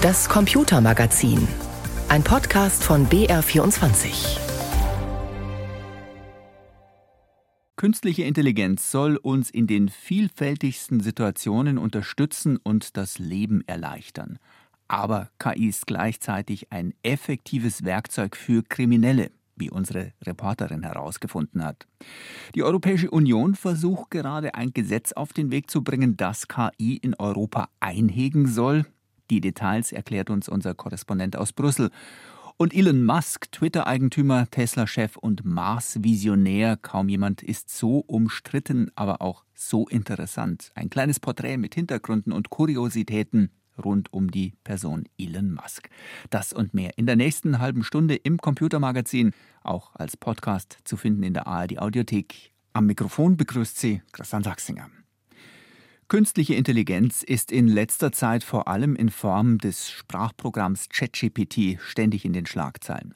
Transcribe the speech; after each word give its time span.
Das 0.00 0.28
Computermagazin. 0.28 1.48
Ein 2.08 2.22
Podcast 2.22 2.84
von 2.84 3.08
BR24. 3.08 4.38
Künstliche 7.74 8.22
Intelligenz 8.22 8.92
soll 8.92 9.16
uns 9.16 9.50
in 9.50 9.66
den 9.66 9.88
vielfältigsten 9.88 11.00
Situationen 11.00 11.78
unterstützen 11.78 12.58
und 12.58 12.96
das 12.96 13.18
Leben 13.18 13.64
erleichtern. 13.66 14.38
Aber 14.86 15.30
KI 15.40 15.66
ist 15.66 15.88
gleichzeitig 15.88 16.70
ein 16.70 16.94
effektives 17.02 17.82
Werkzeug 17.82 18.36
für 18.36 18.62
Kriminelle, 18.62 19.32
wie 19.56 19.68
unsere 19.68 20.12
Reporterin 20.22 20.84
herausgefunden 20.84 21.64
hat. 21.64 21.88
Die 22.54 22.62
Europäische 22.62 23.10
Union 23.10 23.56
versucht 23.56 24.12
gerade 24.12 24.54
ein 24.54 24.72
Gesetz 24.72 25.10
auf 25.10 25.32
den 25.32 25.50
Weg 25.50 25.68
zu 25.68 25.82
bringen, 25.82 26.16
das 26.16 26.46
KI 26.46 26.98
in 26.98 27.16
Europa 27.16 27.68
einhegen 27.80 28.46
soll. 28.46 28.86
Die 29.30 29.40
Details 29.40 29.92
erklärt 29.92 30.30
uns 30.30 30.48
unser 30.48 30.74
Korrespondent 30.74 31.36
aus 31.36 31.52
Brüssel. 31.52 31.90
Und 32.56 32.74
Elon 32.74 33.04
Musk, 33.04 33.52
Twitter-Eigentümer, 33.52 34.50
Tesla-Chef 34.50 35.16
und 35.16 35.44
Mars-Visionär, 35.44 36.76
kaum 36.76 37.08
jemand 37.08 37.42
ist 37.42 37.70
so 37.70 37.98
umstritten, 37.98 38.90
aber 38.96 39.22
auch 39.22 39.44
so 39.54 39.86
interessant. 39.86 40.72
Ein 40.74 40.90
kleines 40.90 41.20
Porträt 41.20 41.56
mit 41.56 41.76
Hintergründen 41.76 42.32
und 42.32 42.50
Kuriositäten 42.50 43.50
rund 43.84 44.12
um 44.12 44.30
die 44.30 44.54
Person 44.64 45.04
Elon 45.18 45.52
Musk. 45.52 45.88
Das 46.30 46.52
und 46.52 46.74
mehr 46.74 46.98
in 46.98 47.06
der 47.06 47.16
nächsten 47.16 47.60
halben 47.60 47.84
Stunde 47.84 48.16
im 48.16 48.38
Computermagazin, 48.38 49.32
auch 49.62 49.94
als 49.94 50.16
Podcast 50.16 50.78
zu 50.82 50.96
finden 50.96 51.22
in 51.22 51.34
der 51.34 51.46
ARD 51.46 51.78
Audiothek. 51.78 52.52
Am 52.72 52.86
Mikrofon 52.86 53.36
begrüßt 53.36 53.78
Sie 53.78 54.02
Christian 54.12 54.42
Sachsinger. 54.42 54.90
Künstliche 56.08 56.54
Intelligenz 56.54 57.22
ist 57.22 57.52
in 57.52 57.68
letzter 57.68 58.12
Zeit 58.12 58.42
vor 58.42 58.66
allem 58.66 58.96
in 58.96 59.10
Form 59.10 59.58
des 59.58 59.90
Sprachprogramms 59.90 60.88
ChatGPT 60.88 61.78
ständig 61.82 62.24
in 62.24 62.32
den 62.32 62.46
Schlagzeilen. 62.46 63.12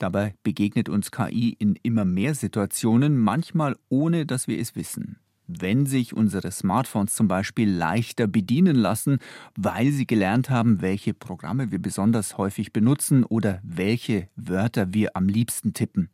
Dabei 0.00 0.34
begegnet 0.42 0.88
uns 0.88 1.12
KI 1.12 1.54
in 1.56 1.76
immer 1.84 2.04
mehr 2.04 2.34
Situationen, 2.34 3.16
manchmal 3.16 3.76
ohne 3.90 4.26
dass 4.26 4.48
wir 4.48 4.58
es 4.58 4.74
wissen. 4.74 5.20
Wenn 5.46 5.86
sich 5.86 6.14
unsere 6.14 6.50
Smartphones 6.50 7.14
zum 7.14 7.28
Beispiel 7.28 7.70
leichter 7.70 8.26
bedienen 8.26 8.74
lassen, 8.74 9.18
weil 9.56 9.92
sie 9.92 10.08
gelernt 10.08 10.50
haben, 10.50 10.82
welche 10.82 11.14
Programme 11.14 11.70
wir 11.70 11.80
besonders 11.80 12.38
häufig 12.38 12.72
benutzen 12.72 13.22
oder 13.22 13.60
welche 13.62 14.28
Wörter 14.34 14.92
wir 14.92 15.16
am 15.16 15.28
liebsten 15.28 15.74
tippen. 15.74 16.10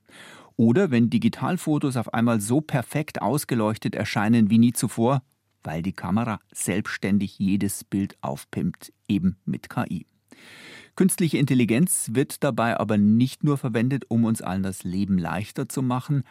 Oder 0.57 0.91
wenn 0.91 1.09
Digitalfotos 1.09 1.97
auf 1.97 2.13
einmal 2.13 2.43
so 2.43 2.61
perfekt 2.61 3.23
ausgeleuchtet 3.23 3.95
erscheinen 3.95 4.51
wie 4.51 4.59
nie 4.59 4.75
zuvor, 4.75 5.23
weil 5.69 5.83
die 5.83 5.93
Kamera 5.93 6.41
selbstständig 6.51 7.39
jedes 7.39 7.85
Bild 7.85 8.17
aufpimpt, 8.23 8.91
eben 9.07 9.37
mit 9.45 9.69
KI. 9.69 10.07
Künstliche 10.97 11.37
Intelligenz 11.37 12.09
wird 12.15 12.43
dabei 12.43 12.81
aber 12.81 12.97
nicht 12.97 13.45
nur 13.45 13.59
verwendet, 13.59 14.07
um 14.09 14.25
uns 14.25 14.41
allen 14.41 14.63
das 14.63 14.83
Leben 14.83 15.19
leichter 15.19 15.69
zu 15.69 15.83
machen, 15.83 16.25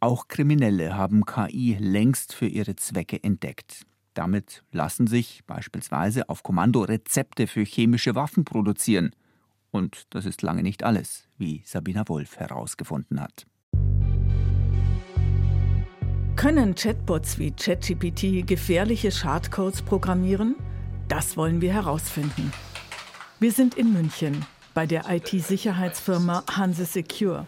auch 0.00 0.26
Kriminelle 0.26 0.96
haben 0.96 1.24
KI 1.24 1.76
längst 1.78 2.34
für 2.34 2.48
ihre 2.48 2.74
Zwecke 2.74 3.22
entdeckt. 3.22 3.86
Damit 4.14 4.64
lassen 4.72 5.06
sich 5.06 5.44
beispielsweise 5.46 6.28
auf 6.28 6.42
Kommando 6.42 6.82
Rezepte 6.82 7.46
für 7.46 7.62
chemische 7.62 8.16
Waffen 8.16 8.44
produzieren. 8.44 9.12
Und 9.70 10.06
das 10.10 10.26
ist 10.26 10.42
lange 10.42 10.64
nicht 10.64 10.82
alles, 10.82 11.28
wie 11.38 11.62
Sabina 11.64 12.08
Wolf 12.08 12.38
herausgefunden 12.38 13.20
hat. 13.20 13.46
Können 16.40 16.74
Chatbots 16.74 17.38
wie 17.38 17.50
ChatGPT 17.50 18.46
gefährliche 18.46 19.12
Schadcodes 19.12 19.82
programmieren? 19.82 20.56
Das 21.06 21.36
wollen 21.36 21.60
wir 21.60 21.74
herausfinden. 21.74 22.50
Wir 23.40 23.52
sind 23.52 23.74
in 23.74 23.92
München 23.92 24.46
bei 24.72 24.86
der 24.86 25.04
IT-Sicherheitsfirma 25.10 26.44
Hanse 26.50 26.86
Secure. 26.86 27.44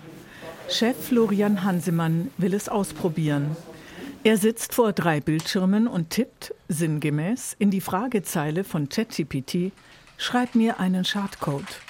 Chef 0.69 0.95
Florian 0.95 1.65
Hansemann 1.65 2.31
will 2.37 2.53
es 2.53 2.69
ausprobieren. 2.69 3.57
Er 4.25 4.37
sitzt 4.37 4.75
vor 4.75 4.93
drei 4.93 5.21
Bildschirmen 5.21 5.87
und 5.87 6.11
tippt, 6.11 6.55
sinngemäß, 6.69 7.57
in 7.59 7.71
die 7.71 7.81
Fragezeile 7.81 8.63
von 8.63 8.91
ChatGPT, 8.91 9.73
schreib 10.19 10.55
mir 10.55 10.81
einen 10.81 11.07
Schadcode. 11.07 11.81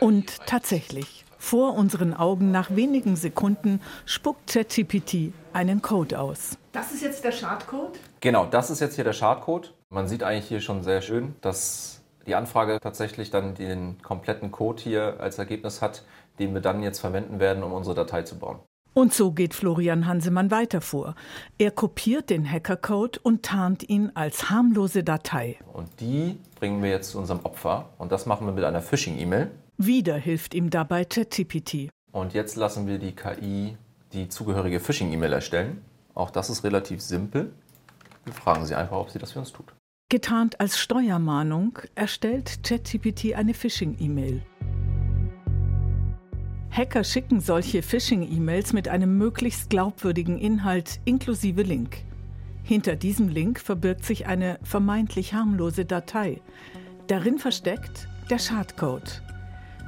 Und 0.00 0.38
tatsächlich, 0.46 1.21
vor 1.52 1.74
unseren 1.74 2.14
Augen 2.14 2.50
nach 2.50 2.74
wenigen 2.74 3.14
Sekunden 3.14 3.82
spuckt 4.06 4.50
ChatGPT 4.50 5.34
einen 5.52 5.82
Code 5.82 6.18
aus. 6.18 6.56
Das 6.72 6.92
ist 6.92 7.02
jetzt 7.02 7.24
der 7.24 7.32
Schadcode? 7.32 8.00
Genau, 8.22 8.46
das 8.46 8.70
ist 8.70 8.80
jetzt 8.80 8.94
hier 8.94 9.04
der 9.04 9.12
Schadcode. 9.12 9.74
Man 9.90 10.08
sieht 10.08 10.22
eigentlich 10.22 10.46
hier 10.46 10.62
schon 10.62 10.82
sehr 10.82 11.02
schön, 11.02 11.34
dass 11.42 12.00
die 12.26 12.36
Anfrage 12.36 12.78
tatsächlich 12.80 13.30
dann 13.30 13.54
den 13.54 14.00
kompletten 14.00 14.50
Code 14.50 14.82
hier 14.82 15.20
als 15.20 15.38
Ergebnis 15.38 15.82
hat, 15.82 16.04
den 16.38 16.54
wir 16.54 16.62
dann 16.62 16.82
jetzt 16.82 17.00
verwenden 17.00 17.38
werden, 17.38 17.62
um 17.62 17.74
unsere 17.74 17.94
Datei 17.94 18.22
zu 18.22 18.38
bauen. 18.38 18.60
Und 18.94 19.12
so 19.12 19.32
geht 19.32 19.52
Florian 19.52 20.06
Hansemann 20.06 20.50
weiter 20.50 20.80
vor. 20.80 21.14
Er 21.58 21.70
kopiert 21.70 22.30
den 22.30 22.50
Hackercode 22.50 23.18
und 23.18 23.42
tarnt 23.42 23.86
ihn 23.90 24.10
als 24.14 24.48
harmlose 24.48 25.04
Datei. 25.04 25.58
Und 25.74 26.00
die 26.00 26.38
bringen 26.58 26.82
wir 26.82 26.88
jetzt 26.88 27.10
zu 27.10 27.18
unserem 27.18 27.40
Opfer. 27.44 27.90
Und 27.98 28.10
das 28.10 28.24
machen 28.24 28.46
wir 28.46 28.54
mit 28.54 28.64
einer 28.64 28.80
Phishing-E-Mail. 28.80 29.50
Wieder 29.84 30.16
hilft 30.16 30.54
ihm 30.54 30.70
dabei 30.70 31.04
ChatGPT. 31.04 31.90
Und 32.12 32.34
jetzt 32.34 32.54
lassen 32.54 32.86
wir 32.86 32.98
die 32.98 33.16
KI 33.16 33.76
die 34.12 34.28
zugehörige 34.28 34.78
Phishing-E-Mail 34.78 35.32
erstellen. 35.32 35.82
Auch 36.14 36.30
das 36.30 36.50
ist 36.50 36.62
relativ 36.62 37.00
simpel. 37.00 37.52
Wir 38.24 38.32
fragen 38.32 38.64
sie 38.64 38.76
einfach, 38.76 38.96
ob 38.96 39.10
sie 39.10 39.18
das 39.18 39.32
für 39.32 39.40
uns 39.40 39.50
tut. 39.50 39.74
Getarnt 40.08 40.60
als 40.60 40.78
Steuermahnung 40.78 41.80
erstellt 41.96 42.62
ChatGPT 42.62 43.34
eine 43.34 43.54
Phishing-E-Mail. 43.54 44.42
Hacker 46.70 47.02
schicken 47.02 47.40
solche 47.40 47.82
Phishing-E-Mails 47.82 48.72
mit 48.72 48.86
einem 48.86 49.18
möglichst 49.18 49.68
glaubwürdigen 49.68 50.38
Inhalt 50.38 51.00
inklusive 51.04 51.62
Link. 51.62 52.04
Hinter 52.62 52.94
diesem 52.94 53.28
Link 53.28 53.58
verbirgt 53.58 54.04
sich 54.04 54.26
eine 54.26 54.60
vermeintlich 54.62 55.34
harmlose 55.34 55.84
Datei. 55.84 56.40
Darin 57.08 57.40
versteckt 57.40 58.06
der 58.30 58.38
Schadcode. 58.38 59.22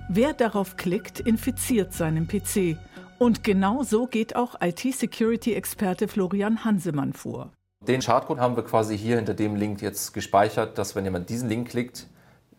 Wer 0.09 0.35
darauf 0.35 0.77
klickt, 0.77 1.21
infiziert 1.21 1.95
seinen 1.95 2.29
PC. 2.29 2.77
Und 3.19 3.43
genau 3.43 3.83
so 3.83 4.07
geht 4.07 4.37
auch 4.37 4.57
IT-Security-Experte 4.61 6.09
Florian 6.09 6.65
Hansemann 6.65 7.15
vor. 7.15 7.53
Den 7.87 8.03
Schadcode 8.03 8.39
haben 8.39 8.55
wir 8.57 8.65
quasi 8.65 8.99
hier 8.99 9.17
hinter 9.17 9.35
dem 9.35 9.57
Link 9.57 9.81
jetzt 9.81 10.13
gespeichert, 10.13 10.77
dass 10.77 10.95
wenn 10.95 11.05
jemand 11.05 11.31
diesen 11.31 11.49
Link 11.49 11.69
klickt, 11.71 12.07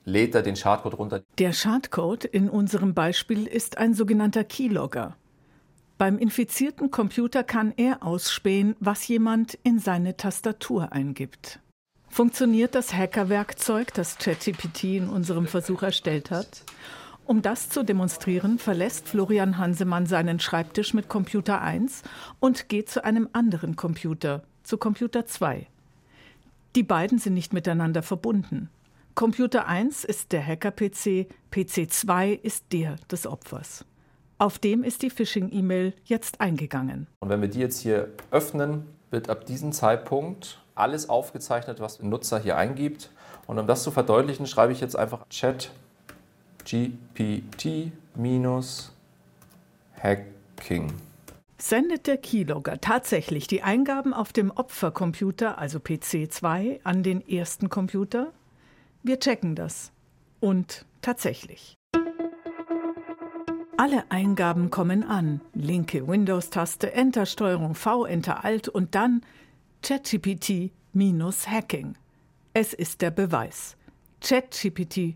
lädt 0.06 0.34
er 0.34 0.42
den 0.42 0.56
Schadcode 0.56 0.98
runter. 0.98 1.22
Der 1.38 1.54
Schadcode 1.54 2.26
in 2.26 2.50
unserem 2.50 2.96
Beispiel 2.96 3.46
ist 3.46 3.78
ein 3.78 3.94
sogenannter 3.94 4.44
Keylogger. 4.44 5.16
Beim 6.00 6.18
infizierten 6.18 6.90
Computer 6.90 7.44
kann 7.44 7.74
er 7.78 8.04
ausspähen, 8.04 8.76
was 8.80 9.08
jemand 9.08 9.58
in 9.64 9.80
seine 9.80 10.18
Tastatur 10.18 10.92
eingibt. 10.94 11.60
Funktioniert 12.10 12.76
das 12.76 12.94
Hackerwerkzeug, 12.94 13.94
das 13.94 14.18
ChatGPT 14.18 14.84
in 14.86 15.10
unserem 15.10 15.48
Versuch 15.48 15.84
erstellt 15.84 16.32
hat? 16.32 16.64
Um 17.26 17.42
das 17.42 17.70
zu 17.70 17.84
demonstrieren, 17.84 18.60
verlässt 18.60 19.08
Florian 19.08 19.58
Hansemann 19.58 20.06
seinen 20.06 20.40
Schreibtisch 20.40 20.94
mit 20.94 21.10
Computer 21.10 21.60
1 21.60 22.04
und 22.40 22.70
geht 22.70 22.88
zu 22.88 23.04
einem 23.04 23.30
anderen 23.34 23.76
Computer, 23.76 24.44
zu 24.62 24.78
Computer 24.78 25.26
2. 25.26 25.66
Die 26.76 26.84
beiden 26.84 27.18
sind 27.18 27.34
nicht 27.34 27.52
miteinander 27.52 28.04
verbunden. 28.04 28.70
Computer 29.16 29.66
1 29.66 30.04
ist 30.04 30.34
der 30.34 30.46
Hacker-PC, 30.46 31.28
PC 31.50 31.90
2 31.90 32.40
ist 32.44 32.66
der 32.72 32.98
des 33.10 33.26
Opfers. 33.26 33.86
Auf 34.38 34.60
dem 34.60 34.84
ist 34.84 35.02
die 35.02 35.10
Phishing-E-Mail 35.10 35.94
jetzt 36.04 36.42
eingegangen. 36.42 37.08
Und 37.22 37.30
wenn 37.30 37.42
wir 37.42 37.48
die 37.48 37.60
jetzt 37.60 37.80
hier 37.80 38.10
öffnen, 38.30 38.86
wird 39.10 39.32
ab 39.32 39.48
diesem 39.48 39.72
Zeitpunkt 39.72 40.62
alles 40.76 41.10
aufgezeichnet, 41.10 41.80
was 41.80 41.98
der 41.98 42.06
Nutzer 42.06 42.38
hier 42.38 42.56
eingibt. 42.56 43.10
Und 43.48 43.58
um 43.58 43.66
das 43.66 43.82
zu 43.82 43.90
verdeutlichen, 43.90 44.46
schreibe 44.46 44.74
ich 44.74 44.82
jetzt 44.82 44.96
einfach 44.96 45.28
Chat 45.30 45.72
GPT-Hacking. 46.66 47.94
Sendet 51.58 52.08
der 52.08 52.18
Keylogger 52.18 52.82
tatsächlich 52.82 53.48
die 53.48 53.64
Eingaben 53.64 54.14
auf 54.14 54.34
dem 54.34 54.52
Opfercomputer, 54.52 55.58
also 55.58 55.80
PC2, 55.80 56.82
an 56.84 57.02
den 57.02 57.26
ersten 57.28 57.70
Computer? 57.70 58.34
Wir 59.04 59.20
checken 59.20 59.56
das. 59.56 59.92
Und 60.42 60.86
tatsächlich. 61.02 61.78
Alle 63.78 64.10
Eingaben 64.10 64.70
kommen 64.70 65.04
an. 65.04 65.42
Linke 65.54 66.08
Windows-Taste, 66.08 66.94
Enter 66.94 67.26
Steuerung 67.26 67.76
V, 67.76 68.06
Enter 68.06 68.44
Alt 68.44 68.68
und 68.68 68.96
dann 68.96 69.22
ChatGPT 69.82 70.72
minus 70.94 71.48
Hacking. 71.48 71.96
Es 72.54 72.74
ist 72.74 73.02
der 73.02 73.12
Beweis. 73.12 73.76
ChatGPT 74.22 75.16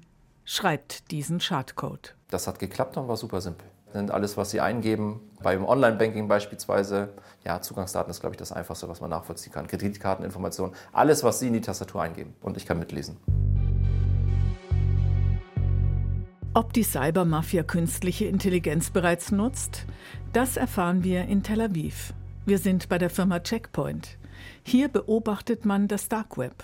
schreibt 0.49 1.11
diesen 1.11 1.39
Schadcode. 1.39 2.15
Das 2.31 2.47
hat 2.47 2.57
geklappt 2.57 2.97
und 2.97 3.07
war 3.07 3.17
super 3.17 3.39
simpel. 3.39 3.67
Und 3.93 4.09
alles, 4.09 4.35
was 4.35 4.49
Sie 4.49 4.59
eingeben, 4.59 5.19
beim 5.43 5.63
Online-Banking 5.63 6.27
beispielsweise, 6.27 7.09
ja, 7.45 7.61
Zugangsdaten 7.61 8.09
ist, 8.09 8.19
glaube 8.19 8.33
ich, 8.33 8.39
das 8.39 8.51
Einfachste, 8.51 8.89
was 8.89 8.99
man 8.99 9.11
nachvollziehen 9.11 9.53
kann. 9.53 9.67
Kreditkarteninformationen, 9.67 10.75
alles, 10.91 11.23
was 11.23 11.39
Sie 11.39 11.47
in 11.47 11.53
die 11.53 11.61
Tastatur 11.61 12.01
eingeben. 12.01 12.33
Und 12.41 12.57
ich 12.57 12.65
kann 12.65 12.79
mitlesen. 12.79 13.17
Ob 16.55 16.73
die 16.73 16.83
Cybermafia 16.83 17.61
künstliche 17.61 18.25
Intelligenz 18.25 18.89
bereits 18.89 19.31
nutzt, 19.31 19.85
das 20.33 20.57
erfahren 20.57 21.03
wir 21.03 21.25
in 21.25 21.43
Tel 21.43 21.61
Aviv. 21.61 22.15
Wir 22.47 22.57
sind 22.57 22.89
bei 22.89 22.97
der 22.97 23.11
Firma 23.11 23.39
Checkpoint. 23.39 24.17
Hier 24.63 24.87
beobachtet 24.87 25.63
man 25.65 25.87
das 25.87 26.09
Dark 26.09 26.39
Web. 26.39 26.63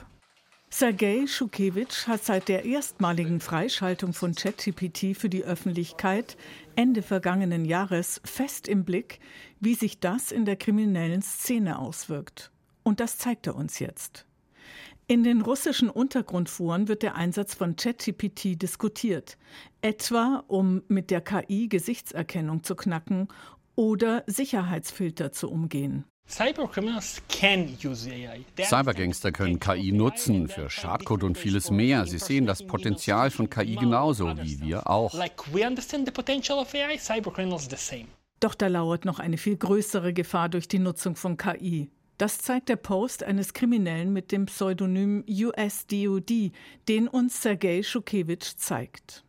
Sergei 0.77 1.25
Schukewitsch 1.25 2.05
hat 2.05 2.25
seit 2.25 2.49
der 2.49 2.65
erstmaligen 2.65 3.39
Freischaltung 3.39 4.11
von 4.11 4.35
ChatGPT 4.35 5.15
für 5.15 5.29
die 5.29 5.45
Öffentlichkeit 5.45 6.35
Ende 6.75 7.01
vergangenen 7.01 7.63
Jahres 7.63 8.19
fest 8.25 8.67
im 8.67 8.83
Blick, 8.83 9.21
wie 9.61 9.75
sich 9.75 10.01
das 10.01 10.33
in 10.33 10.43
der 10.43 10.57
kriminellen 10.57 11.21
Szene 11.21 11.79
auswirkt. 11.79 12.51
Und 12.83 12.99
das 12.99 13.17
zeigt 13.17 13.47
er 13.47 13.55
uns 13.55 13.79
jetzt. 13.79 14.25
In 15.07 15.23
den 15.23 15.39
russischen 15.39 15.89
Untergrundforen 15.89 16.89
wird 16.89 17.03
der 17.03 17.15
Einsatz 17.15 17.53
von 17.53 17.77
ChatGPT 17.77 18.61
diskutiert, 18.61 19.37
etwa 19.79 20.43
um 20.47 20.83
mit 20.89 21.09
der 21.09 21.21
KI 21.21 21.69
Gesichtserkennung 21.69 22.63
zu 22.63 22.75
knacken 22.75 23.29
oder 23.75 24.25
Sicherheitsfilter 24.27 25.31
zu 25.31 25.49
umgehen. 25.49 26.03
Cybergangster 26.27 27.21
können 29.31 29.59
KI 29.59 29.91
nutzen 29.91 30.47
für 30.47 30.69
Schadcode 30.69 31.23
und 31.23 31.37
vieles 31.37 31.69
mehr. 31.69 32.07
Sie 32.07 32.17
sehen 32.17 32.45
das 32.45 32.65
Potenzial 32.65 33.29
von 33.29 33.49
KI 33.49 33.75
genauso 33.75 34.35
wie 34.37 34.59
wir 34.59 34.89
auch. 34.89 35.13
Doch 38.39 38.55
da 38.55 38.67
lauert 38.67 39.05
noch 39.05 39.19
eine 39.19 39.37
viel 39.37 39.55
größere 39.55 40.13
Gefahr 40.13 40.49
durch 40.49 40.67
die 40.67 40.79
Nutzung 40.79 41.15
von 41.15 41.37
KI. 41.37 41.89
Das 42.17 42.37
zeigt 42.37 42.69
der 42.69 42.77
Post 42.77 43.23
eines 43.23 43.53
Kriminellen 43.53 44.13
mit 44.13 44.31
dem 44.31 44.45
Pseudonym 44.45 45.23
USDOD, 45.27 46.51
den 46.87 47.07
uns 47.07 47.41
Sergei 47.41 47.83
Schukewitsch 47.83 48.55
zeigt. 48.55 49.24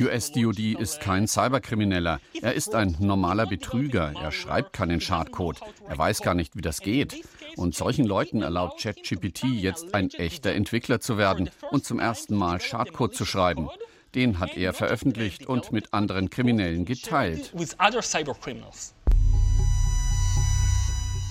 USDOD 0.00 0.58
ist 0.80 1.00
kein 1.00 1.28
Cyberkrimineller. 1.28 2.20
Er 2.42 2.54
ist 2.54 2.74
ein 2.74 2.96
normaler 2.98 3.46
Betrüger. 3.46 4.12
Er 4.20 4.32
schreibt 4.32 4.72
keinen 4.72 5.00
Schadcode. 5.00 5.60
Er 5.88 5.96
weiß 5.96 6.22
gar 6.22 6.34
nicht, 6.34 6.56
wie 6.56 6.60
das 6.60 6.80
geht. 6.80 7.24
Und 7.56 7.76
solchen 7.76 8.04
Leuten 8.04 8.42
erlaubt 8.42 8.80
ChatGPT 8.82 9.44
jetzt 9.44 9.94
ein 9.94 10.10
echter 10.10 10.52
Entwickler 10.52 11.00
zu 11.00 11.16
werden 11.16 11.50
und 11.70 11.84
zum 11.84 12.00
ersten 12.00 12.34
Mal 12.34 12.60
Schadcode 12.60 13.14
zu 13.14 13.24
schreiben. 13.24 13.68
Den 14.14 14.40
hat 14.40 14.56
er 14.56 14.72
veröffentlicht 14.72 15.46
und 15.46 15.70
mit 15.70 15.94
anderen 15.94 16.28
Kriminellen 16.28 16.84
geteilt. 16.84 17.52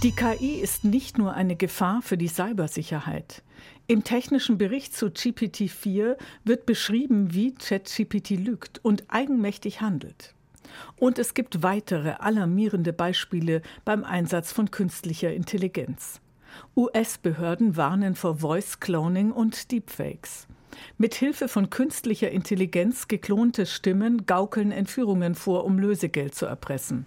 Die 0.03 0.11
KI 0.11 0.59
ist 0.61 0.83
nicht 0.83 1.17
nur 1.17 1.33
eine 1.33 1.55
Gefahr 1.55 2.03
für 2.03 2.17
die 2.17 2.27
Cybersicherheit. 2.27 3.41
Im 3.89 4.03
technischen 4.03 4.57
Bericht 4.57 4.93
zu 4.93 5.05
GPT-4 5.05 6.17
wird 6.43 6.65
beschrieben, 6.65 7.33
wie 7.33 7.55
ChatGPT 7.55 8.31
lügt 8.31 8.83
und 8.83 9.05
eigenmächtig 9.07 9.79
handelt. 9.79 10.33
Und 10.97 11.17
es 11.17 11.33
gibt 11.33 11.63
weitere 11.63 12.15
alarmierende 12.19 12.91
Beispiele 12.91 13.61
beim 13.85 14.03
Einsatz 14.03 14.51
von 14.51 14.71
künstlicher 14.71 15.33
Intelligenz. 15.33 16.19
US-Behörden 16.75 17.77
warnen 17.77 18.15
vor 18.15 18.39
Voice 18.39 18.81
Cloning 18.81 19.31
und 19.31 19.71
Deepfakes. 19.71 20.47
Mit 20.97 21.15
Hilfe 21.15 21.47
von 21.47 21.69
künstlicher 21.69 22.29
Intelligenz 22.29 23.07
geklonte 23.07 23.65
Stimmen 23.65 24.25
gaukeln 24.25 24.73
Entführungen 24.73 25.33
vor, 25.33 25.63
um 25.63 25.79
Lösegeld 25.79 26.35
zu 26.35 26.45
erpressen. 26.45 27.05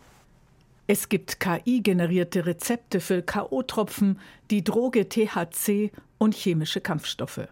Es 0.86 1.10
gibt 1.10 1.40
KI-generierte 1.40 2.46
Rezepte 2.46 3.00
für 3.00 3.22
KO-Tropfen, 3.22 4.18
die 4.50 4.64
Droge 4.64 5.08
THC 5.08 5.92
und 6.20 6.36
chemische 6.36 6.80
Kampfstoffe. 6.80 7.48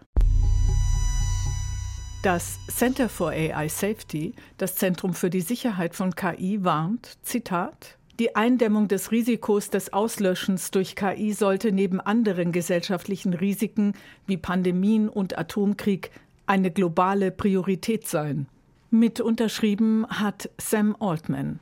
Das 2.21 2.59
Center 2.67 3.09
for 3.09 3.29
AI 3.29 3.67
Safety, 3.67 4.33
das 4.57 4.75
Zentrum 4.75 5.13
für 5.13 5.29
die 5.29 5.41
Sicherheit 5.41 5.95
von 5.95 6.15
KI, 6.15 6.63
warnt, 6.63 7.17
Zitat, 7.23 7.97
die 8.19 8.35
Eindämmung 8.35 8.89
des 8.89 9.11
Risikos 9.11 9.69
des 9.69 9.93
Auslöschens 9.93 10.71
durch 10.71 10.97
KI 10.97 11.31
sollte 11.31 11.71
neben 11.71 12.01
anderen 12.01 12.51
gesellschaftlichen 12.51 13.33
Risiken 13.33 13.93
wie 14.27 14.35
Pandemien 14.35 15.07
und 15.07 15.37
Atomkrieg 15.37 16.11
eine 16.45 16.69
globale 16.69 17.31
Priorität 17.31 18.07
sein. 18.07 18.47
Mit 18.91 19.21
unterschrieben 19.21 20.05
hat 20.09 20.49
Sam 20.57 20.97
Altman. 20.99 21.59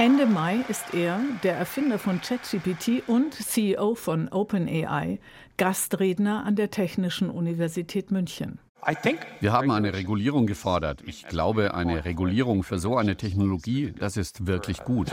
Ende 0.00 0.24
Mai 0.24 0.64
ist 0.66 0.94
er, 0.94 1.20
der 1.42 1.56
Erfinder 1.56 1.98
von 1.98 2.22
ChatGPT 2.22 3.06
und 3.06 3.34
CEO 3.34 3.94
von 3.94 4.28
OpenAI, 4.28 5.20
Gastredner 5.58 6.42
an 6.46 6.56
der 6.56 6.70
Technischen 6.70 7.28
Universität 7.28 8.10
München. 8.10 8.58
Wir 9.40 9.52
haben 9.52 9.70
eine 9.70 9.92
Regulierung 9.92 10.46
gefordert. 10.46 11.02
Ich 11.04 11.28
glaube, 11.28 11.74
eine 11.74 12.06
Regulierung 12.06 12.62
für 12.62 12.78
so 12.78 12.96
eine 12.96 13.16
Technologie, 13.16 13.92
das 13.92 14.16
ist 14.16 14.46
wirklich 14.46 14.84
gut. 14.84 15.08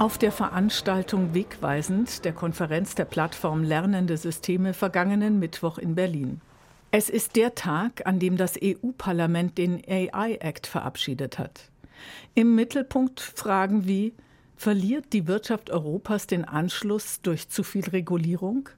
Auf 0.00 0.18
der 0.18 0.32
Veranstaltung 0.32 1.32
Wegweisend 1.32 2.24
der 2.24 2.32
Konferenz 2.32 2.96
der 2.96 3.04
Plattform 3.04 3.62
Lernende 3.62 4.16
Systeme 4.16 4.74
vergangenen 4.74 5.38
Mittwoch 5.38 5.78
in 5.78 5.94
Berlin. 5.94 6.40
Es 6.90 7.08
ist 7.08 7.36
der 7.36 7.54
Tag, 7.54 8.04
an 8.04 8.18
dem 8.18 8.36
das 8.36 8.58
EU-Parlament 8.60 9.58
den 9.58 9.80
AI 9.88 10.38
Act 10.40 10.66
verabschiedet 10.66 11.38
hat. 11.38 11.70
Im 12.34 12.54
Mittelpunkt 12.54 13.20
Fragen 13.20 13.86
wie 13.86 14.14
Verliert 14.56 15.12
die 15.12 15.26
Wirtschaft 15.26 15.70
Europas 15.70 16.26
den 16.26 16.44
Anschluss 16.44 17.20
durch 17.20 17.48
zu 17.48 17.62
viel 17.62 17.84
Regulierung? 17.84 18.68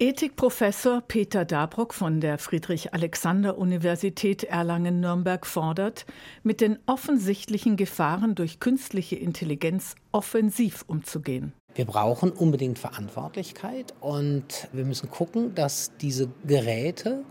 Ethikprofessor 0.00 1.02
Peter 1.06 1.44
Dabrock 1.44 1.94
von 1.94 2.20
der 2.20 2.38
Friedrich-Alexander-Universität 2.38 4.44
Erlangen-Nürnberg 4.44 5.46
fordert, 5.46 6.04
mit 6.42 6.60
den 6.60 6.78
offensichtlichen 6.86 7.76
Gefahren 7.76 8.34
durch 8.34 8.58
künstliche 8.58 9.16
Intelligenz 9.16 9.94
offensiv 10.10 10.84
umzugehen. 10.88 11.52
Wir 11.76 11.84
brauchen 11.84 12.32
unbedingt 12.32 12.78
Verantwortlichkeit 12.78 13.94
und 14.00 14.68
wir 14.72 14.84
müssen 14.84 15.10
gucken, 15.10 15.54
dass 15.54 15.92
diese 16.00 16.28
Geräte 16.46 17.24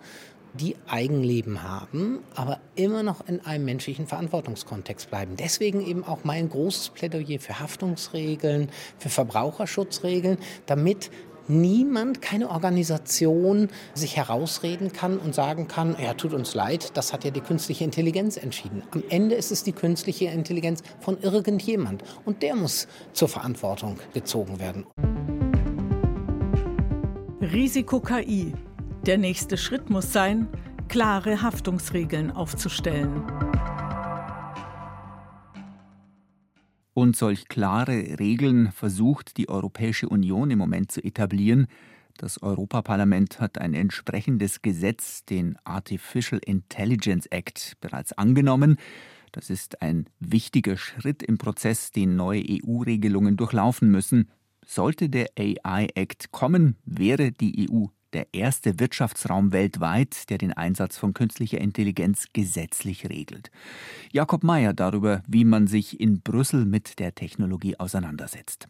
die 0.54 0.76
Eigenleben 0.88 1.64
haben, 1.64 2.20
aber 2.36 2.60
immer 2.76 3.04
noch 3.04 3.28
in 3.28 3.42
einem 3.42 3.66
menschlichen 3.66 4.08
Verantwortungskontext 4.08 5.10
bleiben. 5.10 5.36
Deswegen 5.38 5.86
eben 5.86 6.04
auch 6.04 6.24
mein 6.24 6.50
großes 6.50 6.90
Plädoyer 6.90 7.40
für 7.40 7.60
Haftungsregeln, 7.60 8.70
für 9.00 9.10
Verbraucherschutzregeln, 9.10 10.38
damit 10.66 11.10
niemand, 11.48 12.22
keine 12.22 12.50
Organisation 12.50 13.70
sich 13.94 14.16
herausreden 14.16 14.94
kann 14.94 15.18
und 15.18 15.36
sagen 15.36 15.68
kann, 15.68 15.96
ja, 16.02 16.14
tut 16.14 16.34
uns 16.34 16.54
leid, 16.54 16.92
das 16.96 17.12
hat 17.14 17.26
ja 17.26 17.32
die 17.32 17.42
künstliche 17.42 17.84
Intelligenz 17.84 18.38
entschieden. 18.38 18.84
Am 18.92 19.04
Ende 19.10 19.36
ist 19.36 19.52
es 19.52 19.64
die 19.64 19.74
künstliche 19.74 20.26
Intelligenz 20.26 20.82
von 21.00 21.20
irgendjemand 21.22 22.04
und 22.26 22.44
der 22.44 22.56
muss 22.56 22.88
zur 23.12 23.28
Verantwortung 23.28 23.98
gezogen 24.14 24.60
werden. 24.60 24.86
Risiko 27.42 28.00
KI 28.00 28.54
der 29.06 29.18
nächste 29.18 29.58
Schritt 29.58 29.90
muss 29.90 30.14
sein, 30.14 30.48
klare 30.88 31.42
Haftungsregeln 31.42 32.32
aufzustellen. 32.32 33.24
Und 36.94 37.18
solch 37.18 37.48
klare 37.48 38.20
Regeln 38.20 38.72
versucht 38.72 39.38
die 39.38 39.50
Europäische 39.50 40.08
Union 40.08 40.52
im 40.52 40.60
Moment 40.60 40.92
zu 40.92 41.04
etablieren. 41.04 41.68
Das 42.18 42.42
Europaparlament 42.42 43.40
hat 43.40 43.58
ein 43.58 43.74
entsprechendes 43.74 44.62
Gesetz, 44.62 45.26
den 45.26 45.58
Artificial 45.64 46.40
Intelligence 46.46 47.26
Act, 47.26 47.74
bereits 47.82 48.14
angenommen. 48.14 48.78
Das 49.32 49.50
ist 49.50 49.82
ein 49.82 50.06
wichtiger 50.20 50.78
Schritt 50.78 51.24
im 51.24 51.40
Prozess, 51.40 51.92
den 51.92 52.16
neue 52.16 52.44
EU-Regelungen 52.48 53.36
durchlaufen 53.36 53.90
müssen. 53.90 54.30
Sollte 54.66 55.10
der 55.10 55.28
AI 55.38 55.88
Act 55.96 56.32
kommen, 56.32 56.78
wäre 56.86 57.32
die 57.32 57.68
EU 57.70 57.88
der 58.14 58.28
erste 58.34 58.80
Wirtschaftsraum 58.80 59.52
weltweit, 59.52 60.30
der 60.30 60.38
den 60.38 60.54
Einsatz 60.54 60.98
von 60.98 61.14
künstlicher 61.14 61.60
Intelligenz 61.60 62.28
gesetzlich 62.34 63.10
regelt. 63.10 63.52
Jakob 64.12 64.44
Mayer 64.44 64.74
darüber, 64.74 65.24
wie 65.28 65.46
man 65.46 65.68
sich 65.68 66.00
in 66.00 66.22
Brüssel 66.22 66.66
mit 66.66 67.00
der 67.00 67.16
Technologie 67.16 67.80
auseinandersetzt. 67.80 68.68